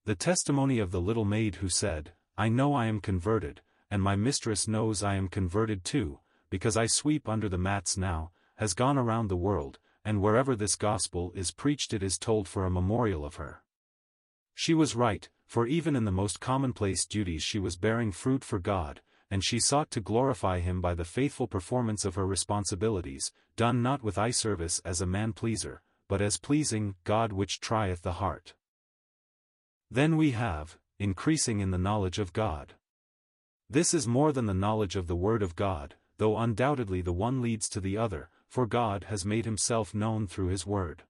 The 0.04 0.14
testimony 0.14 0.78
of 0.78 0.90
the 0.90 1.00
little 1.00 1.24
maid 1.24 1.56
who 1.56 1.68
said, 1.68 2.12
I 2.36 2.48
know 2.48 2.74
I 2.74 2.86
am 2.86 3.00
converted, 3.00 3.60
and 3.90 4.02
my 4.02 4.16
mistress 4.16 4.66
knows 4.66 5.02
I 5.02 5.14
am 5.16 5.28
converted 5.28 5.84
too, 5.84 6.20
because 6.50 6.76
I 6.76 6.86
sweep 6.86 7.28
under 7.28 7.48
the 7.48 7.58
mats 7.58 7.96
now, 7.96 8.32
has 8.56 8.74
gone 8.74 8.98
around 8.98 9.28
the 9.28 9.36
world, 9.36 9.78
and 10.04 10.20
wherever 10.20 10.56
this 10.56 10.76
gospel 10.76 11.32
is 11.34 11.50
preached 11.50 11.92
it 11.92 12.02
is 12.02 12.18
told 12.18 12.48
for 12.48 12.64
a 12.64 12.70
memorial 12.70 13.24
of 13.24 13.36
her. 13.36 13.62
She 14.54 14.74
was 14.74 14.96
right, 14.96 15.28
for 15.46 15.66
even 15.66 15.96
in 15.96 16.04
the 16.04 16.10
most 16.10 16.40
commonplace 16.40 17.06
duties 17.06 17.42
she 17.42 17.58
was 17.58 17.76
bearing 17.76 18.12
fruit 18.12 18.44
for 18.44 18.58
God, 18.58 19.00
and 19.30 19.42
she 19.42 19.60
sought 19.60 19.90
to 19.92 20.00
glorify 20.00 20.60
him 20.60 20.80
by 20.80 20.94
the 20.94 21.04
faithful 21.04 21.46
performance 21.46 22.04
of 22.04 22.16
her 22.16 22.26
responsibilities, 22.26 23.32
done 23.56 23.82
not 23.82 24.02
with 24.02 24.18
eye 24.18 24.30
service 24.30 24.80
as 24.84 25.00
a 25.00 25.06
man-pleaser, 25.06 25.82
but 26.08 26.20
as 26.20 26.36
pleasing 26.36 26.94
God 27.04 27.32
which 27.32 27.60
trieth 27.60 28.02
the 28.02 28.12
heart. 28.12 28.54
Then 29.90 30.16
we 30.16 30.32
have, 30.32 30.78
increasing 30.98 31.60
in 31.60 31.70
the 31.70 31.78
knowledge 31.78 32.18
of 32.18 32.32
God. 32.32 32.74
This 33.70 33.94
is 33.94 34.06
more 34.06 34.32
than 34.32 34.46
the 34.46 34.54
knowledge 34.54 34.96
of 34.96 35.06
the 35.06 35.16
Word 35.16 35.42
of 35.42 35.56
God, 35.56 35.94
though 36.18 36.36
undoubtedly 36.36 37.00
the 37.00 37.12
one 37.12 37.40
leads 37.40 37.68
to 37.70 37.80
the 37.80 37.96
other, 37.96 38.28
for 38.52 38.66
God 38.66 39.04
has 39.04 39.24
made 39.24 39.46
himself 39.46 39.94
known 39.94 40.26
through 40.26 40.48
his 40.48 40.66
word. 40.66 41.04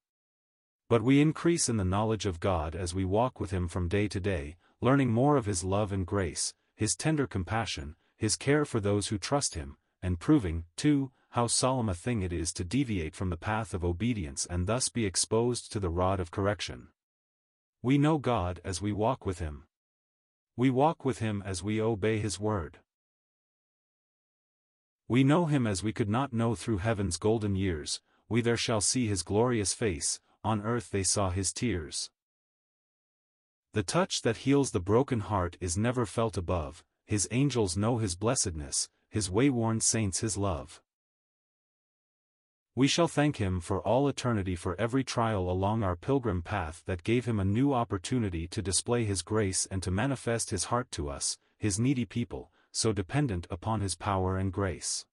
But 0.87 1.01
we 1.01 1.19
increase 1.19 1.67
in 1.67 1.75
the 1.75 1.83
knowledge 1.83 2.25
of 2.25 2.39
God 2.39 2.73
as 2.73 2.95
we 2.95 3.03
walk 3.03 3.37
with 3.37 3.51
him 3.51 3.67
from 3.67 3.89
day 3.89 4.07
to 4.07 4.19
day, 4.21 4.55
learning 4.79 5.11
more 5.11 5.35
of 5.35 5.45
his 5.45 5.61
love 5.61 5.91
and 5.91 6.05
grace, 6.05 6.53
his 6.77 6.95
tender 6.95 7.27
compassion, 7.27 7.97
his 8.15 8.37
care 8.37 8.63
for 8.63 8.79
those 8.79 9.07
who 9.07 9.17
trust 9.17 9.55
him, 9.55 9.75
and 10.01 10.21
proving, 10.21 10.63
too, 10.77 11.11
how 11.31 11.47
solemn 11.47 11.89
a 11.89 11.93
thing 11.93 12.21
it 12.21 12.31
is 12.31 12.53
to 12.53 12.63
deviate 12.63 13.13
from 13.13 13.29
the 13.29 13.35
path 13.35 13.73
of 13.73 13.83
obedience 13.83 14.45
and 14.45 14.65
thus 14.65 14.87
be 14.87 15.05
exposed 15.05 15.69
to 15.73 15.81
the 15.81 15.89
rod 15.89 16.21
of 16.21 16.31
correction. 16.31 16.87
We 17.81 17.97
know 17.97 18.19
God 18.19 18.61
as 18.63 18.81
we 18.81 18.93
walk 18.93 19.25
with 19.25 19.39
him. 19.39 19.63
We 20.55 20.69
walk 20.69 21.03
with 21.03 21.19
him 21.19 21.43
as 21.45 21.61
we 21.61 21.81
obey 21.81 22.19
his 22.19 22.39
word. 22.39 22.79
We 25.07 25.23
know 25.23 25.45
him 25.45 25.67
as 25.67 25.83
we 25.83 25.91
could 25.93 26.09
not 26.09 26.33
know 26.33 26.55
through 26.55 26.77
heaven's 26.77 27.17
golden 27.17 27.55
years, 27.55 28.01
we 28.29 28.41
there 28.41 28.57
shall 28.57 28.81
see 28.81 29.07
his 29.07 29.21
glorious 29.21 29.73
face, 29.73 30.19
on 30.43 30.61
earth 30.61 30.91
they 30.91 31.03
saw 31.03 31.29
his 31.29 31.51
tears. 31.51 32.09
The 33.73 33.83
touch 33.83 34.21
that 34.21 34.37
heals 34.37 34.71
the 34.71 34.79
broken 34.79 35.19
heart 35.19 35.57
is 35.59 35.77
never 35.77 36.05
felt 36.05 36.37
above, 36.37 36.83
his 37.05 37.27
angels 37.31 37.75
know 37.75 37.97
his 37.97 38.15
blessedness, 38.15 38.87
his 39.09 39.29
wayworn 39.29 39.81
saints 39.81 40.21
his 40.21 40.37
love. 40.37 40.81
We 42.75 42.87
shall 42.87 43.07
thank 43.07 43.37
him 43.37 43.59
for 43.59 43.81
all 43.81 44.07
eternity 44.07 44.55
for 44.55 44.79
every 44.79 45.03
trial 45.03 45.49
along 45.49 45.83
our 45.83 45.95
pilgrim 45.95 46.41
path 46.41 46.81
that 46.85 47.03
gave 47.03 47.25
him 47.25 47.39
a 47.39 47.45
new 47.45 47.73
opportunity 47.73 48.47
to 48.47 48.61
display 48.61 49.03
his 49.03 49.21
grace 49.21 49.67
and 49.69 49.83
to 49.83 49.91
manifest 49.91 50.49
his 50.49 50.65
heart 50.65 50.89
to 50.91 51.09
us, 51.09 51.37
his 51.59 51.79
needy 51.79 52.05
people, 52.05 52.51
so 52.73 52.91
dependent 52.91 53.47
upon 53.49 53.79
his 53.79 53.95
power 53.95 54.37
and 54.37 54.51
grace. 54.51 55.05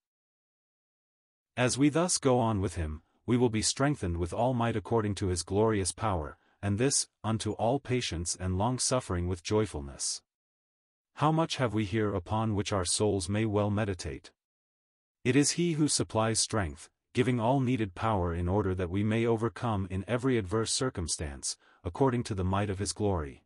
As 1.57 1.79
we 1.79 1.91
thus 1.91 2.19
go 2.19 2.41
on 2.41 2.61
with 2.61 2.75
him, 2.75 3.03
we 3.27 3.37
will 3.37 3.51
be 3.51 3.63
strengthened 3.63 4.17
with 4.17 4.33
all 4.33 4.55
might 4.55 4.75
according 4.75 5.15
to 5.17 5.29
his 5.29 5.45
glorious 5.45 5.93
power, 5.93 6.37
and 6.61 6.79
this, 6.79 7.07
unto 7.23 7.53
all 7.53 7.79
patience 7.79 8.35
and 8.35 8.59
long-suffering 8.59 9.29
with 9.29 9.45
joyfulness. 9.45 10.23
How 11.15 11.31
much 11.31 11.57
have 11.57 11.75
we 11.75 11.85
here 11.85 12.15
upon 12.15 12.55
which 12.55 12.73
our 12.73 12.85
souls 12.85 13.29
may 13.29 13.45
well 13.45 13.71
meditate? 13.71 14.33
It 15.23 15.37
is 15.37 15.53
he 15.53 15.75
who 15.75 15.87
supplies 15.87 16.41
strength, 16.41 16.89
giving 17.13 17.39
all 17.39 17.61
needed 17.61 17.95
power 17.95 18.35
in 18.35 18.49
order 18.49 18.75
that 18.75 18.91
we 18.91 19.05
may 19.05 19.27
overcome 19.27 19.87
in 19.91 20.05
every 20.09 20.39
adverse 20.39 20.73
circumstance, 20.73 21.57
according 21.85 22.23
to 22.25 22.35
the 22.35 22.45
might 22.45 22.71
of 22.71 22.79
his 22.79 22.93
glory. 22.93 23.45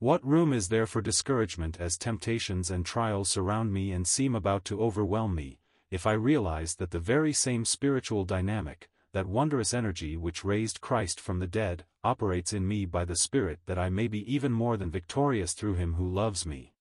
What 0.00 0.26
room 0.26 0.52
is 0.52 0.68
there 0.68 0.86
for 0.86 1.00
discouragement 1.00 1.80
as 1.80 1.96
temptations 1.96 2.70
and 2.70 2.84
trials 2.84 3.30
surround 3.30 3.72
me 3.72 3.92
and 3.92 4.06
seem 4.06 4.34
about 4.34 4.64
to 4.66 4.82
overwhelm 4.82 5.34
me, 5.34 5.58
if 5.90 6.06
I 6.06 6.12
realize 6.12 6.74
that 6.76 6.90
the 6.90 6.98
very 6.98 7.32
same 7.32 7.64
spiritual 7.64 8.24
dynamic, 8.24 8.88
that 9.12 9.26
wondrous 9.26 9.72
energy 9.72 10.16
which 10.16 10.44
raised 10.44 10.80
Christ 10.80 11.20
from 11.20 11.38
the 11.38 11.46
dead, 11.46 11.84
operates 12.02 12.52
in 12.52 12.66
me 12.66 12.84
by 12.84 13.04
the 13.04 13.14
Spirit 13.14 13.60
that 13.66 13.78
I 13.78 13.88
may 13.88 14.08
be 14.08 14.30
even 14.30 14.52
more 14.52 14.76
than 14.76 14.90
victorious 14.90 15.54
through 15.54 15.74
him 15.74 15.94
who 15.94 16.06
loves 16.06 16.44
me. 16.44 16.74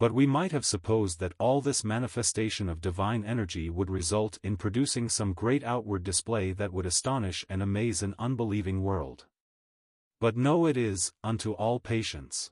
But 0.00 0.12
we 0.12 0.26
might 0.26 0.52
have 0.52 0.66
supposed 0.66 1.20
that 1.20 1.34
all 1.38 1.60
this 1.60 1.84
manifestation 1.84 2.68
of 2.68 2.80
divine 2.80 3.24
energy 3.24 3.70
would 3.70 3.88
result 3.88 4.38
in 4.42 4.56
producing 4.56 5.08
some 5.08 5.32
great 5.32 5.62
outward 5.64 6.02
display 6.02 6.52
that 6.52 6.72
would 6.72 6.86
astonish 6.86 7.46
and 7.48 7.62
amaze 7.62 8.02
an 8.02 8.14
unbelieving 8.18 8.82
world. 8.82 9.26
But 10.20 10.36
no 10.36 10.66
it 10.66 10.76
is, 10.76 11.12
unto 11.22 11.52
all 11.52 11.78
patience. 11.78 12.50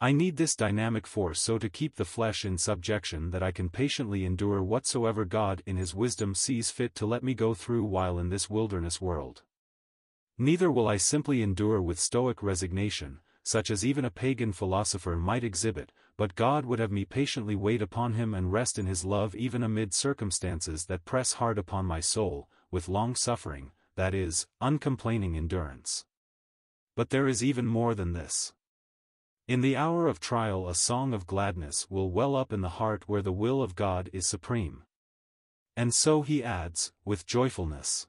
I 0.00 0.10
need 0.10 0.36
this 0.36 0.56
dynamic 0.56 1.06
force 1.06 1.40
so 1.40 1.58
to 1.58 1.68
keep 1.68 1.94
the 1.94 2.04
flesh 2.04 2.44
in 2.44 2.58
subjection 2.58 3.30
that 3.30 3.42
I 3.42 3.52
can 3.52 3.68
patiently 3.68 4.24
endure 4.24 4.62
whatsoever 4.62 5.24
God 5.24 5.62
in 5.64 5.76
his 5.76 5.94
wisdom 5.94 6.34
sees 6.34 6.70
fit 6.70 6.94
to 6.96 7.06
let 7.06 7.22
me 7.22 7.34
go 7.34 7.54
through 7.54 7.84
while 7.84 8.18
in 8.18 8.30
this 8.30 8.50
wilderness 8.50 9.00
world. 9.00 9.42
Neither 10.38 10.72
will 10.72 10.88
I 10.88 10.96
simply 10.96 11.42
endure 11.42 11.80
with 11.80 12.00
stoic 12.00 12.42
resignation, 12.42 13.20
such 13.44 13.70
as 13.70 13.84
even 13.84 14.04
a 14.04 14.10
pagan 14.10 14.52
philosopher 14.52 15.16
might 15.16 15.44
exhibit, 15.44 15.92
but 16.16 16.34
God 16.34 16.66
would 16.66 16.78
have 16.78 16.90
me 16.90 17.04
patiently 17.04 17.54
wait 17.54 17.82
upon 17.82 18.14
him 18.14 18.34
and 18.34 18.52
rest 18.52 18.78
in 18.78 18.86
his 18.86 19.04
love 19.04 19.34
even 19.34 19.62
amid 19.62 19.92
circumstances 19.94 20.86
that 20.86 21.04
press 21.04 21.34
hard 21.34 21.58
upon 21.58 21.84
my 21.84 22.00
soul, 22.00 22.48
with 22.70 22.88
long 22.88 23.14
suffering, 23.14 23.72
that 23.94 24.14
is, 24.14 24.46
uncomplaining 24.60 25.36
endurance. 25.36 26.06
But 26.94 27.10
there 27.10 27.28
is 27.28 27.42
even 27.42 27.66
more 27.66 27.94
than 27.94 28.12
this. 28.12 28.52
In 29.48 29.60
the 29.60 29.76
hour 29.76 30.06
of 30.06 30.20
trial 30.20 30.68
a 30.68 30.74
song 30.74 31.12
of 31.12 31.26
gladness 31.26 31.90
will 31.90 32.10
well 32.10 32.36
up 32.36 32.52
in 32.52 32.60
the 32.60 32.78
heart 32.80 33.08
where 33.08 33.22
the 33.22 33.32
will 33.32 33.62
of 33.62 33.74
God 33.74 34.08
is 34.12 34.26
supreme. 34.28 34.84
And 35.76 35.94
so 35.94 36.22
he 36.22 36.44
adds, 36.44 36.92
with 37.04 37.26
joyfulness. 37.26 38.06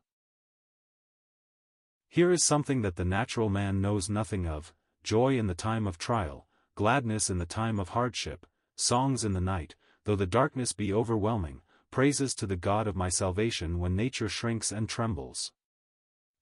Here 2.09 2.31
is 2.31 2.43
something 2.43 2.81
that 2.83 2.95
the 2.95 3.05
natural 3.05 3.49
man 3.49 3.81
knows 3.81 4.09
nothing 4.09 4.45
of, 4.45 4.73
joy 5.03 5.37
in 5.37 5.47
the 5.47 5.55
time 5.55 5.87
of 5.87 5.97
trial, 5.97 6.45
gladness 6.75 7.29
in 7.29 7.39
the 7.39 7.45
time 7.45 7.79
of 7.79 7.89
hardship, 7.89 8.45
songs 8.75 9.23
in 9.23 9.33
the 9.33 9.41
night, 9.41 9.75
though 10.03 10.15
the 10.15 10.27
darkness 10.27 10.73
be 10.73 10.93
overwhelming, 10.93 11.61
praises 11.89 12.35
to 12.35 12.45
the 12.45 12.55
God 12.55 12.87
of 12.87 12.95
my 12.95 13.09
salvation 13.09 13.79
when 13.79 13.95
nature 13.95 14.29
shrinks 14.29 14.71
and 14.71 14.87
trembles. 14.87 15.51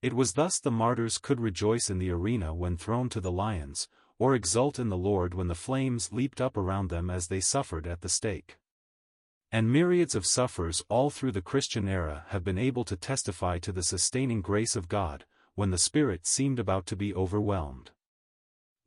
It 0.02 0.14
was 0.14 0.34
thus 0.34 0.60
the 0.60 0.72
martyrs 0.72 1.20
could 1.20 1.40
rejoice 1.40 1.90
in 1.90 2.00
the 2.00 2.10
arena 2.10 2.56
when 2.56 2.76
thrown 2.76 3.08
to 3.10 3.22
the 3.22 3.32
lions, 3.32 3.88
or 4.18 4.34
exult 4.34 4.80
in 4.80 4.90
the 4.90 4.98
Lord 4.98 5.34
when 5.34 5.48
the 5.48 5.56
flames 5.56 6.12
leaped 6.12 6.42
up 6.42 6.58
around 6.58 6.90
them 6.90 7.10
as 7.10 7.28
they 7.28 7.40
suffered 7.40 7.86
at 7.86 8.02
the 8.02 8.10
stake. 8.10 8.58
And 9.52 9.72
myriads 9.72 10.16
of 10.16 10.26
sufferers 10.26 10.84
all 10.90 11.10
through 11.10 11.34
the 11.34 11.42
Christian 11.42 11.88
era 11.88 12.26
have 12.30 12.44
been 12.44 12.58
able 12.58 12.84
to 12.86 12.96
testify 12.96 13.60
to 13.60 13.72
the 13.72 13.84
sustaining 13.84 14.42
grace 14.42 14.76
of 14.76 14.88
God, 14.88 15.26
when 15.56 15.70
the 15.70 15.78
Spirit 15.78 16.26
seemed 16.26 16.58
about 16.58 16.86
to 16.88 16.96
be 16.96 17.14
overwhelmed. 17.14 17.92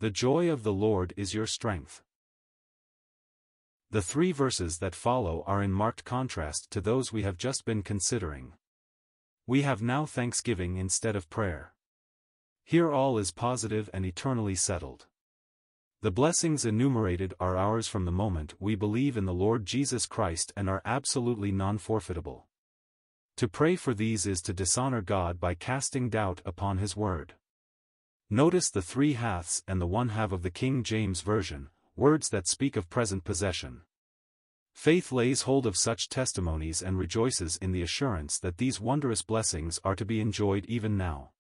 The 0.01 0.11
joy 0.11 0.51
of 0.51 0.63
the 0.63 0.73
Lord 0.73 1.15
is 1.17 1.35
your 1.35 1.47
strength. 1.47 2.03
The 3.91 4.03
three 4.03 4.33
verses 4.33 4.79
that 4.79 4.95
follow 4.95 5.45
are 5.47 5.63
in 5.63 5.73
marked 5.73 6.05
contrast 6.05 6.71
to 6.71 6.81
those 6.81 7.13
we 7.13 7.23
have 7.23 7.37
just 7.37 7.65
been 7.65 7.83
considering. 7.83 8.55
We 9.47 9.61
have 9.61 9.83
now 9.83 10.07
thanksgiving 10.07 10.77
instead 10.79 11.15
of 11.17 11.29
prayer. 11.29 11.75
Here 12.65 12.91
all 12.91 13.19
is 13.19 13.31
positive 13.31 13.91
and 13.93 14.07
eternally 14.07 14.55
settled. 14.55 15.07
The 16.01 16.11
blessings 16.11 16.65
enumerated 16.65 17.35
are 17.39 17.55
ours 17.55 17.87
from 17.87 18.07
the 18.07 18.11
moment 18.11 18.55
we 18.59 18.75
believe 18.75 19.19
in 19.19 19.27
the 19.27 19.35
Lord 19.35 19.67
Jesus 19.67 20.07
Christ 20.07 20.53
and 20.57 20.71
are 20.71 20.81
absolutely 20.87 21.53
non-forfeitable. 21.53 22.47
To 23.37 23.49
pray 23.49 23.77
for 23.77 23.93
these 23.93 24.27
is 24.27 24.41
to 24.43 24.55
dishonor 24.55 25.03
God 25.03 25.39
by 25.39 25.55
casting 25.55 26.09
doubt 26.09 26.41
upon 26.47 26.79
His 26.79 26.97
word. 26.97 27.35
Notice 28.31 28.71
the 28.71 28.81
three 28.81 29.13
haths 29.13 29.63
and 29.69 29.79
the 29.79 29.87
one 29.87 30.09
have 30.11 30.33
of 30.33 30.43
the 30.43 30.51
King 30.51 30.85
James 30.85 31.21
Version, 31.21 31.69
words 31.97 32.31
that 32.31 32.49
speak 32.49 32.77
of 32.77 32.89
present 32.89 33.25
possession. 33.25 33.83
Faith 34.75 35.13
lays 35.13 35.43
hold 35.43 35.67
of 35.67 35.77
such 35.77 36.09
testimonies 36.09 36.83
and 36.83 36.99
rejoices 36.99 37.57
in 37.59 37.71
the 37.71 37.81
assurance 37.81 38.39
that 38.41 38.59
these 38.59 38.81
wondrous 38.81 39.23
blessings 39.23 39.81
are 39.85 39.95
to 39.95 40.05
be 40.05 40.21
enjoyed 40.21 40.67
even 40.67 40.99
now. 40.99 41.31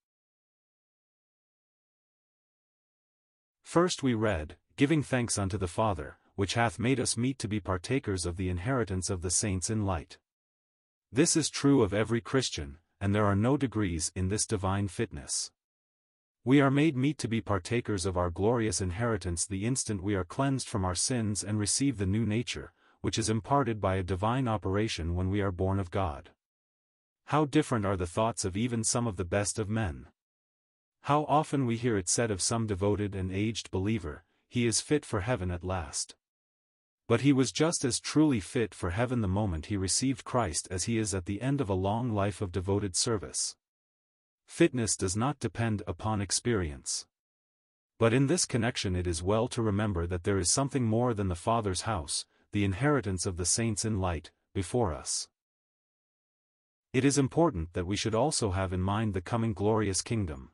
First 3.63 4.03
we 4.03 4.15
read, 4.15 4.57
giving 4.77 5.03
thanks 5.03 5.37
unto 5.37 5.59
the 5.59 5.67
Father, 5.67 6.17
which 6.37 6.55
hath 6.55 6.79
made 6.79 7.01
us 7.01 7.17
meet 7.17 7.39
to 7.41 7.49
be 7.49 7.61
partakers 7.61 8.25
of 8.25 8.37
the 8.37 8.49
inheritance 8.49 9.11
of 9.11 9.21
the 9.21 9.31
saints 9.31 9.69
in 9.69 9.85
light. 9.85 10.17
This 11.13 11.37
is 11.37 11.51
true 11.51 11.83
of 11.83 11.93
every 11.93 12.21
Christian, 12.21 12.79
and 13.01 13.15
there 13.15 13.27
are 13.27 13.37
no 13.37 13.57
degrees 13.57 14.13
in 14.15 14.29
this 14.29 14.47
divine 14.47 14.89
fitness. 14.89 15.51
We 16.45 16.61
are 16.61 16.71
made 16.71 16.97
meet 16.97 17.19
to 17.19 17.29
be 17.29 17.41
partakers 17.41 18.07
of 18.07 18.17
our 18.17 18.31
glorious 18.31 18.81
inheritance 18.81 19.45
the 19.45 19.67
instant 19.67 20.03
we 20.03 20.15
are 20.15 20.25
cleansed 20.25 20.69
from 20.69 20.85
our 20.85 20.95
sins 20.95 21.43
and 21.43 21.59
receive 21.59 21.99
the 21.99 22.07
new 22.07 22.25
nature, 22.25 22.73
which 23.05 23.19
is 23.19 23.29
imparted 23.29 23.83
by 23.83 23.97
a 23.97 24.03
divine 24.03 24.49
operation 24.49 25.15
when 25.15 25.29
we 25.29 25.43
are 25.43 25.53
born 25.53 25.79
of 25.79 25.91
God. 25.91 26.31
How 27.27 27.45
different 27.45 27.85
are 27.85 27.99
the 27.99 28.07
thoughts 28.07 28.47
of 28.47 28.57
even 28.57 28.83
some 28.83 29.07
of 29.07 29.17
the 29.17 29.27
best 29.27 29.59
of 29.59 29.69
men. 29.69 30.07
How 31.03 31.25
often 31.25 31.67
we 31.67 31.77
hear 31.77 31.99
it 31.99 32.09
said 32.09 32.31
of 32.31 32.41
some 32.41 32.67
devoted 32.67 33.15
and 33.15 33.31
aged 33.31 33.71
believer, 33.71 34.25
he 34.49 34.67
is 34.67 34.81
fit 34.81 35.05
for 35.05 35.21
heaven 35.21 35.51
at 35.51 35.63
last. 35.63 36.15
But 37.07 37.21
he 37.21 37.31
was 37.31 37.53
just 37.53 37.85
as 37.85 38.01
truly 38.01 38.41
fit 38.41 38.75
for 38.75 38.89
heaven 38.89 39.21
the 39.21 39.29
moment 39.29 39.67
he 39.67 39.77
received 39.77 40.25
Christ 40.25 40.67
as 40.71 40.85
he 40.85 40.97
is 40.97 41.13
at 41.13 41.27
the 41.27 41.43
end 41.43 41.61
of 41.61 41.69
a 41.69 41.75
long 41.75 42.11
life 42.11 42.41
of 42.41 42.53
devoted 42.53 42.97
service. 42.97 43.55
Fitness 44.47 44.97
does 44.97 45.15
not 45.15 45.39
depend 45.39 45.83
upon 45.87 46.23
experience. 46.23 47.05
But 47.99 48.15
in 48.15 48.29
this 48.29 48.47
connection 48.47 48.97
it 48.97 49.07
is 49.07 49.23
well 49.23 49.47
to 49.49 49.61
remember 49.61 50.07
that 50.07 50.25
there 50.25 50.39
is 50.39 50.51
something 50.51 50.85
more 50.85 51.13
than 51.13 51.29
the 51.29 51.35
Father's 51.35 51.83
house, 51.83 52.25
the 52.55 52.65
inheritance 52.65 53.27
of 53.27 53.37
the 53.37 53.45
saints 53.45 53.85
in 53.85 53.99
light, 53.99 54.31
before 54.55 54.95
us. 54.95 55.27
It 56.93 57.05
is 57.05 57.19
important 57.19 57.73
that 57.73 57.85
we 57.85 57.97
should 57.97 58.15
also 58.15 58.53
have 58.53 58.73
in 58.73 58.81
mind 58.81 59.13
the 59.13 59.21
coming 59.21 59.55
glorious 59.55 60.01
kingdom. 60.03 60.53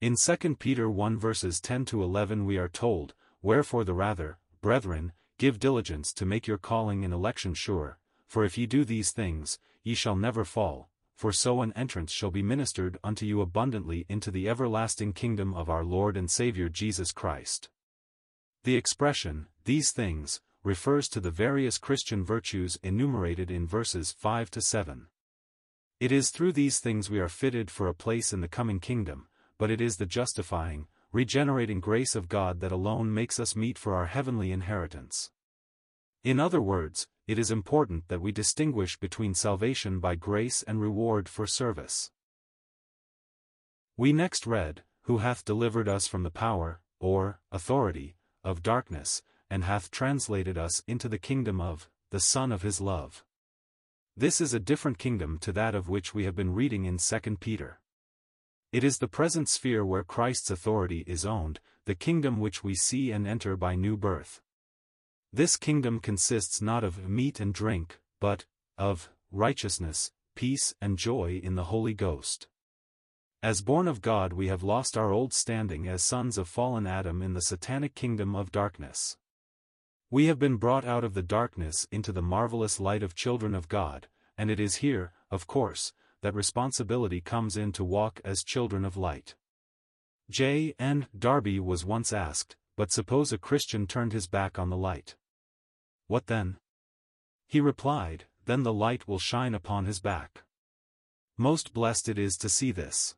In 0.00 0.14
2 0.14 0.54
Peter 0.54 0.88
1 0.88 1.18
verses 1.18 1.60
10 1.60 1.84
to 1.86 2.04
11 2.04 2.44
we 2.44 2.58
are 2.58 2.68
told, 2.68 3.14
Wherefore 3.42 3.82
the 3.82 3.92
rather, 3.92 4.38
brethren, 4.60 5.10
Give 5.36 5.58
diligence 5.58 6.12
to 6.12 6.24
make 6.24 6.46
your 6.46 6.58
calling 6.58 7.04
and 7.04 7.12
election 7.12 7.54
sure, 7.54 7.98
for 8.28 8.44
if 8.44 8.56
ye 8.56 8.66
do 8.66 8.84
these 8.84 9.10
things, 9.10 9.58
ye 9.82 9.94
shall 9.94 10.14
never 10.14 10.44
fall, 10.44 10.90
for 11.16 11.32
so 11.32 11.60
an 11.60 11.72
entrance 11.72 12.12
shall 12.12 12.30
be 12.30 12.44
ministered 12.44 12.98
unto 13.02 13.26
you 13.26 13.40
abundantly 13.40 14.06
into 14.08 14.30
the 14.30 14.48
everlasting 14.48 15.12
kingdom 15.12 15.54
of 15.54 15.68
our 15.68 15.82
Lord 15.82 16.16
and 16.16 16.30
Saviour 16.30 16.68
Jesus 16.68 17.10
Christ. 17.10 17.68
The 18.62 18.76
expression, 18.76 19.48
these 19.64 19.90
things, 19.90 20.40
refers 20.62 21.08
to 21.08 21.20
the 21.20 21.30
various 21.30 21.78
Christian 21.78 22.24
virtues 22.24 22.78
enumerated 22.82 23.50
in 23.50 23.66
verses 23.66 24.12
5 24.12 24.50
to 24.50 24.60
7. 24.60 25.06
It 26.00 26.12
is 26.12 26.30
through 26.30 26.52
these 26.52 26.80
things 26.80 27.08
we 27.08 27.18
are 27.18 27.28
fitted 27.28 27.70
for 27.70 27.86
a 27.86 27.94
place 27.94 28.32
in 28.32 28.40
the 28.40 28.48
coming 28.48 28.80
kingdom, 28.80 29.28
but 29.58 29.70
it 29.70 29.80
is 29.80 29.96
the 29.96 30.06
justifying, 30.06 30.86
regenerating 31.12 31.80
grace 31.80 32.14
of 32.14 32.28
God 32.28 32.60
that 32.60 32.72
alone 32.72 33.12
makes 33.12 33.40
us 33.40 33.56
meet 33.56 33.78
for 33.78 33.94
our 33.94 34.06
heavenly 34.06 34.52
inheritance. 34.52 35.30
In 36.22 36.38
other 36.38 36.60
words, 36.60 37.08
it 37.26 37.38
is 37.38 37.50
important 37.50 38.08
that 38.08 38.20
we 38.20 38.32
distinguish 38.32 38.98
between 38.98 39.34
salvation 39.34 40.00
by 40.00 40.14
grace 40.14 40.62
and 40.62 40.80
reward 40.80 41.28
for 41.28 41.46
service. 41.46 42.10
We 43.96 44.12
next 44.12 44.46
read, 44.46 44.82
Who 45.02 45.18
hath 45.18 45.44
delivered 45.44 45.88
us 45.88 46.06
from 46.06 46.22
the 46.22 46.30
power, 46.30 46.80
or, 46.98 47.40
authority, 47.50 48.16
of 48.42 48.62
darkness, 48.62 49.22
and 49.50 49.64
hath 49.64 49.90
translated 49.90 50.56
us 50.56 50.82
into 50.86 51.08
the 51.08 51.18
kingdom 51.18 51.60
of, 51.60 51.88
the 52.10 52.20
Son 52.20 52.52
of 52.52 52.62
his 52.62 52.80
love. 52.80 53.24
This 54.16 54.40
is 54.40 54.54
a 54.54 54.60
different 54.60 54.98
kingdom 54.98 55.38
to 55.40 55.52
that 55.52 55.74
of 55.74 55.88
which 55.88 56.14
we 56.14 56.24
have 56.24 56.36
been 56.36 56.54
reading 56.54 56.84
in 56.84 56.98
2 56.98 57.36
Peter. 57.38 57.80
It 58.72 58.84
is 58.84 58.98
the 58.98 59.08
present 59.08 59.48
sphere 59.48 59.84
where 59.84 60.04
Christ's 60.04 60.50
authority 60.50 61.02
is 61.06 61.26
owned, 61.26 61.58
the 61.86 61.94
kingdom 61.94 62.38
which 62.38 62.62
we 62.62 62.74
see 62.74 63.10
and 63.10 63.26
enter 63.26 63.56
by 63.56 63.74
new 63.74 63.96
birth. 63.96 64.40
This 65.32 65.56
kingdom 65.56 66.00
consists 66.00 66.62
not 66.62 66.84
of 66.84 67.08
meat 67.08 67.40
and 67.40 67.52
drink, 67.52 68.00
but, 68.20 68.46
of, 68.78 69.10
righteousness, 69.32 70.12
peace 70.34 70.74
and 70.80 70.98
joy 70.98 71.40
in 71.42 71.54
the 71.54 71.64
Holy 71.64 71.94
Ghost. 71.94 72.46
As 73.42 73.62
born 73.62 73.88
of 73.88 74.02
God 74.02 74.32
we 74.32 74.48
have 74.48 74.62
lost 74.62 74.98
our 74.98 75.10
old 75.10 75.32
standing 75.32 75.88
as 75.88 76.02
sons 76.02 76.36
of 76.36 76.48
fallen 76.48 76.86
Adam 76.86 77.22
in 77.22 77.32
the 77.32 77.42
satanic 77.42 77.94
kingdom 77.94 78.36
of 78.36 78.52
darkness. 78.52 79.16
We 80.12 80.26
have 80.26 80.40
been 80.40 80.56
brought 80.56 80.84
out 80.84 81.04
of 81.04 81.14
the 81.14 81.22
darkness 81.22 81.86
into 81.92 82.10
the 82.10 82.20
marvelous 82.20 82.80
light 82.80 83.04
of 83.04 83.14
children 83.14 83.54
of 83.54 83.68
God, 83.68 84.08
and 84.36 84.50
it 84.50 84.58
is 84.58 84.76
here, 84.76 85.12
of 85.30 85.46
course, 85.46 85.92
that 86.20 86.34
responsibility 86.34 87.20
comes 87.20 87.56
in 87.56 87.70
to 87.72 87.84
walk 87.84 88.20
as 88.24 88.42
children 88.42 88.84
of 88.84 88.96
light. 88.96 89.36
J. 90.28 90.74
N. 90.80 91.06
Darby 91.16 91.60
was 91.60 91.84
once 91.84 92.12
asked, 92.12 92.56
but 92.76 92.90
suppose 92.90 93.32
a 93.32 93.38
Christian 93.38 93.86
turned 93.86 94.12
his 94.12 94.26
back 94.26 94.58
on 94.58 94.68
the 94.68 94.76
light. 94.76 95.14
What 96.08 96.26
then? 96.26 96.58
He 97.46 97.60
replied, 97.60 98.24
then 98.46 98.64
the 98.64 98.72
light 98.72 99.06
will 99.06 99.20
shine 99.20 99.54
upon 99.54 99.84
his 99.84 100.00
back. 100.00 100.42
Most 101.38 101.72
blessed 101.72 102.08
it 102.08 102.18
is 102.18 102.36
to 102.38 102.48
see 102.48 102.72
this. 102.72 103.14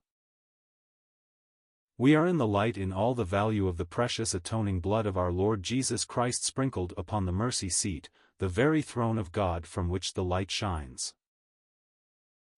We 2.03 2.17
are 2.17 2.27
in 2.27 2.39
the 2.39 2.49
light 2.49 2.77
in 2.77 2.93
all 2.93 3.15
the 3.15 3.23
value 3.23 3.69
of 3.69 3.77
the 3.77 3.85
precious 3.85 4.35
atoning 4.35 4.81
blood 4.81 5.07
of 5.07 5.17
our 5.17 5.31
Lord 5.31 5.63
Jesus 5.63 6.05
Christ 6.05 6.45
sprinkled 6.45 6.93
upon 6.97 7.27
the 7.27 7.31
mercy 7.31 7.69
seat, 7.69 8.11
the 8.39 8.49
very 8.49 8.83
throne 8.83 9.19
of 9.19 9.31
God 9.31 9.69
from 9.69 9.89
which 9.89 10.15
the 10.15 10.25
light 10.25 10.51
shines. 10.51 11.15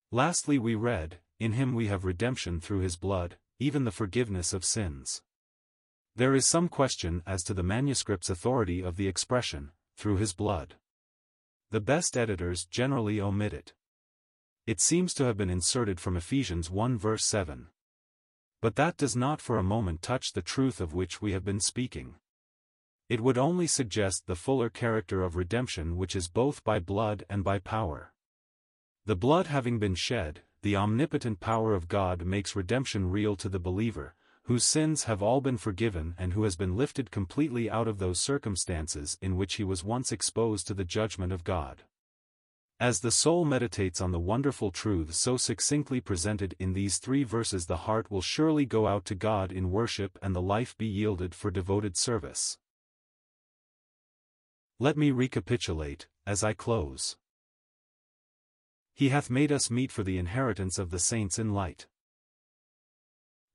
Lastly 0.09 0.57
we 0.57 0.73
read, 0.73 1.19
In 1.39 1.51
him 1.51 1.75
we 1.75 1.85
have 1.85 2.05
redemption 2.05 2.59
through 2.59 2.79
his 2.79 2.95
blood, 2.95 3.37
even 3.59 3.83
the 3.83 3.91
forgiveness 3.91 4.51
of 4.51 4.65
sins. 4.65 5.21
There 6.15 6.33
is 6.33 6.47
some 6.47 6.67
question 6.67 7.21
as 7.27 7.43
to 7.43 7.53
the 7.53 7.61
manuscript's 7.61 8.31
authority 8.31 8.81
of 8.81 8.97
the 8.97 9.07
expression, 9.07 9.73
through 9.95 10.17
his 10.17 10.33
blood. 10.33 10.73
The 11.69 11.81
best 11.81 12.17
editors 12.17 12.65
generally 12.65 13.21
omit 13.21 13.53
it. 13.53 13.73
It 14.65 14.81
seems 14.81 15.13
to 15.13 15.25
have 15.25 15.37
been 15.37 15.51
inserted 15.51 15.99
from 15.99 16.17
Ephesians 16.17 16.71
1 16.71 16.97
verse 16.97 17.23
7. 17.23 17.67
But 18.65 18.77
that 18.77 18.97
does 18.97 19.15
not 19.15 19.41
for 19.41 19.59
a 19.59 19.63
moment 19.63 20.01
touch 20.01 20.33
the 20.33 20.41
truth 20.41 20.81
of 20.81 20.91
which 20.91 21.21
we 21.21 21.33
have 21.33 21.45
been 21.45 21.59
speaking. 21.59 22.15
It 23.07 23.21
would 23.21 23.37
only 23.37 23.67
suggest 23.67 24.25
the 24.25 24.35
fuller 24.35 24.71
character 24.71 25.21
of 25.21 25.35
redemption 25.35 25.97
which 25.97 26.15
is 26.15 26.27
both 26.27 26.63
by 26.63 26.79
blood 26.79 27.25
and 27.29 27.43
by 27.43 27.59
power. 27.59 28.11
The 29.05 29.15
blood 29.15 29.45
having 29.45 29.77
been 29.77 29.93
shed, 29.93 30.41
the 30.63 30.75
omnipotent 30.75 31.39
power 31.39 31.75
of 31.75 31.87
God 31.87 32.25
makes 32.25 32.55
redemption 32.55 33.11
real 33.11 33.35
to 33.35 33.49
the 33.49 33.59
believer, 33.59 34.15
whose 34.45 34.63
sins 34.63 35.03
have 35.03 35.21
all 35.21 35.41
been 35.41 35.57
forgiven 35.57 36.15
and 36.17 36.33
who 36.33 36.41
has 36.41 36.55
been 36.55 36.75
lifted 36.75 37.11
completely 37.11 37.69
out 37.69 37.87
of 37.87 37.99
those 37.99 38.19
circumstances 38.19 39.15
in 39.21 39.37
which 39.37 39.57
he 39.57 39.63
was 39.63 39.83
once 39.83 40.11
exposed 40.11 40.65
to 40.65 40.73
the 40.73 40.83
judgment 40.83 41.31
of 41.31 41.43
God. 41.43 41.83
As 42.79 42.99
the 42.99 43.11
soul 43.11 43.45
meditates 43.45 44.01
on 44.01 44.11
the 44.11 44.19
wonderful 44.19 44.69
truths 44.69 45.17
so 45.17 45.37
succinctly 45.37 46.01
presented 46.01 46.55
in 46.59 46.73
these 46.73 46.97
three 46.97 47.23
verses 47.23 47.67
the 47.67 47.77
heart 47.77 48.11
will 48.11 48.21
surely 48.21 48.65
go 48.65 48.85
out 48.85 49.05
to 49.05 49.15
God 49.15 49.53
in 49.53 49.71
worship 49.71 50.19
and 50.21 50.35
the 50.35 50.41
life 50.41 50.77
be 50.77 50.85
yielded 50.85 51.33
for 51.33 51.49
devoted 51.49 51.95
service. 51.95 52.57
Let 54.77 54.97
me 54.97 55.11
recapitulate, 55.11 56.07
as 56.27 56.43
I 56.43 56.53
close. 56.53 57.15
He 58.93 59.07
hath 59.07 59.29
made 59.29 59.53
us 59.53 59.71
meet 59.71 59.89
for 59.89 60.03
the 60.03 60.17
inheritance 60.17 60.77
of 60.77 60.91
the 60.91 60.99
saints 60.99 61.39
in 61.39 61.53
light. 61.53 61.87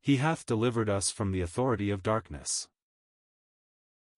He 0.00 0.16
hath 0.16 0.46
delivered 0.46 0.88
us 0.88 1.10
from 1.10 1.30
the 1.30 1.42
authority 1.42 1.90
of 1.90 2.02
darkness. 2.02 2.68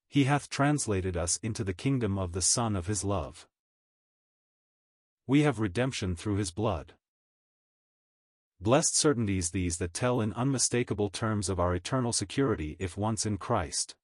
He 0.06 0.24
hath 0.24 0.48
translated 0.48 1.16
us 1.16 1.38
into 1.42 1.64
the 1.64 1.74
kingdom 1.74 2.18
of 2.18 2.32
the 2.32 2.42
Son 2.42 2.76
of 2.76 2.86
his 2.86 3.02
love. 3.02 3.48
We 5.26 5.42
have 5.42 5.60
redemption 5.60 6.16
through 6.16 6.36
his 6.36 6.50
blood. 6.50 6.94
Blessed 8.60 8.96
certainties 8.96 9.50
these 9.50 9.78
that 9.78 9.94
tell 9.94 10.20
in 10.20 10.32
unmistakable 10.34 11.10
terms 11.10 11.48
of 11.48 11.58
our 11.58 11.74
eternal 11.74 12.12
security 12.12 12.76
if 12.78 12.96
once 12.96 13.24
in 13.26 13.38
Christ. 13.38 13.94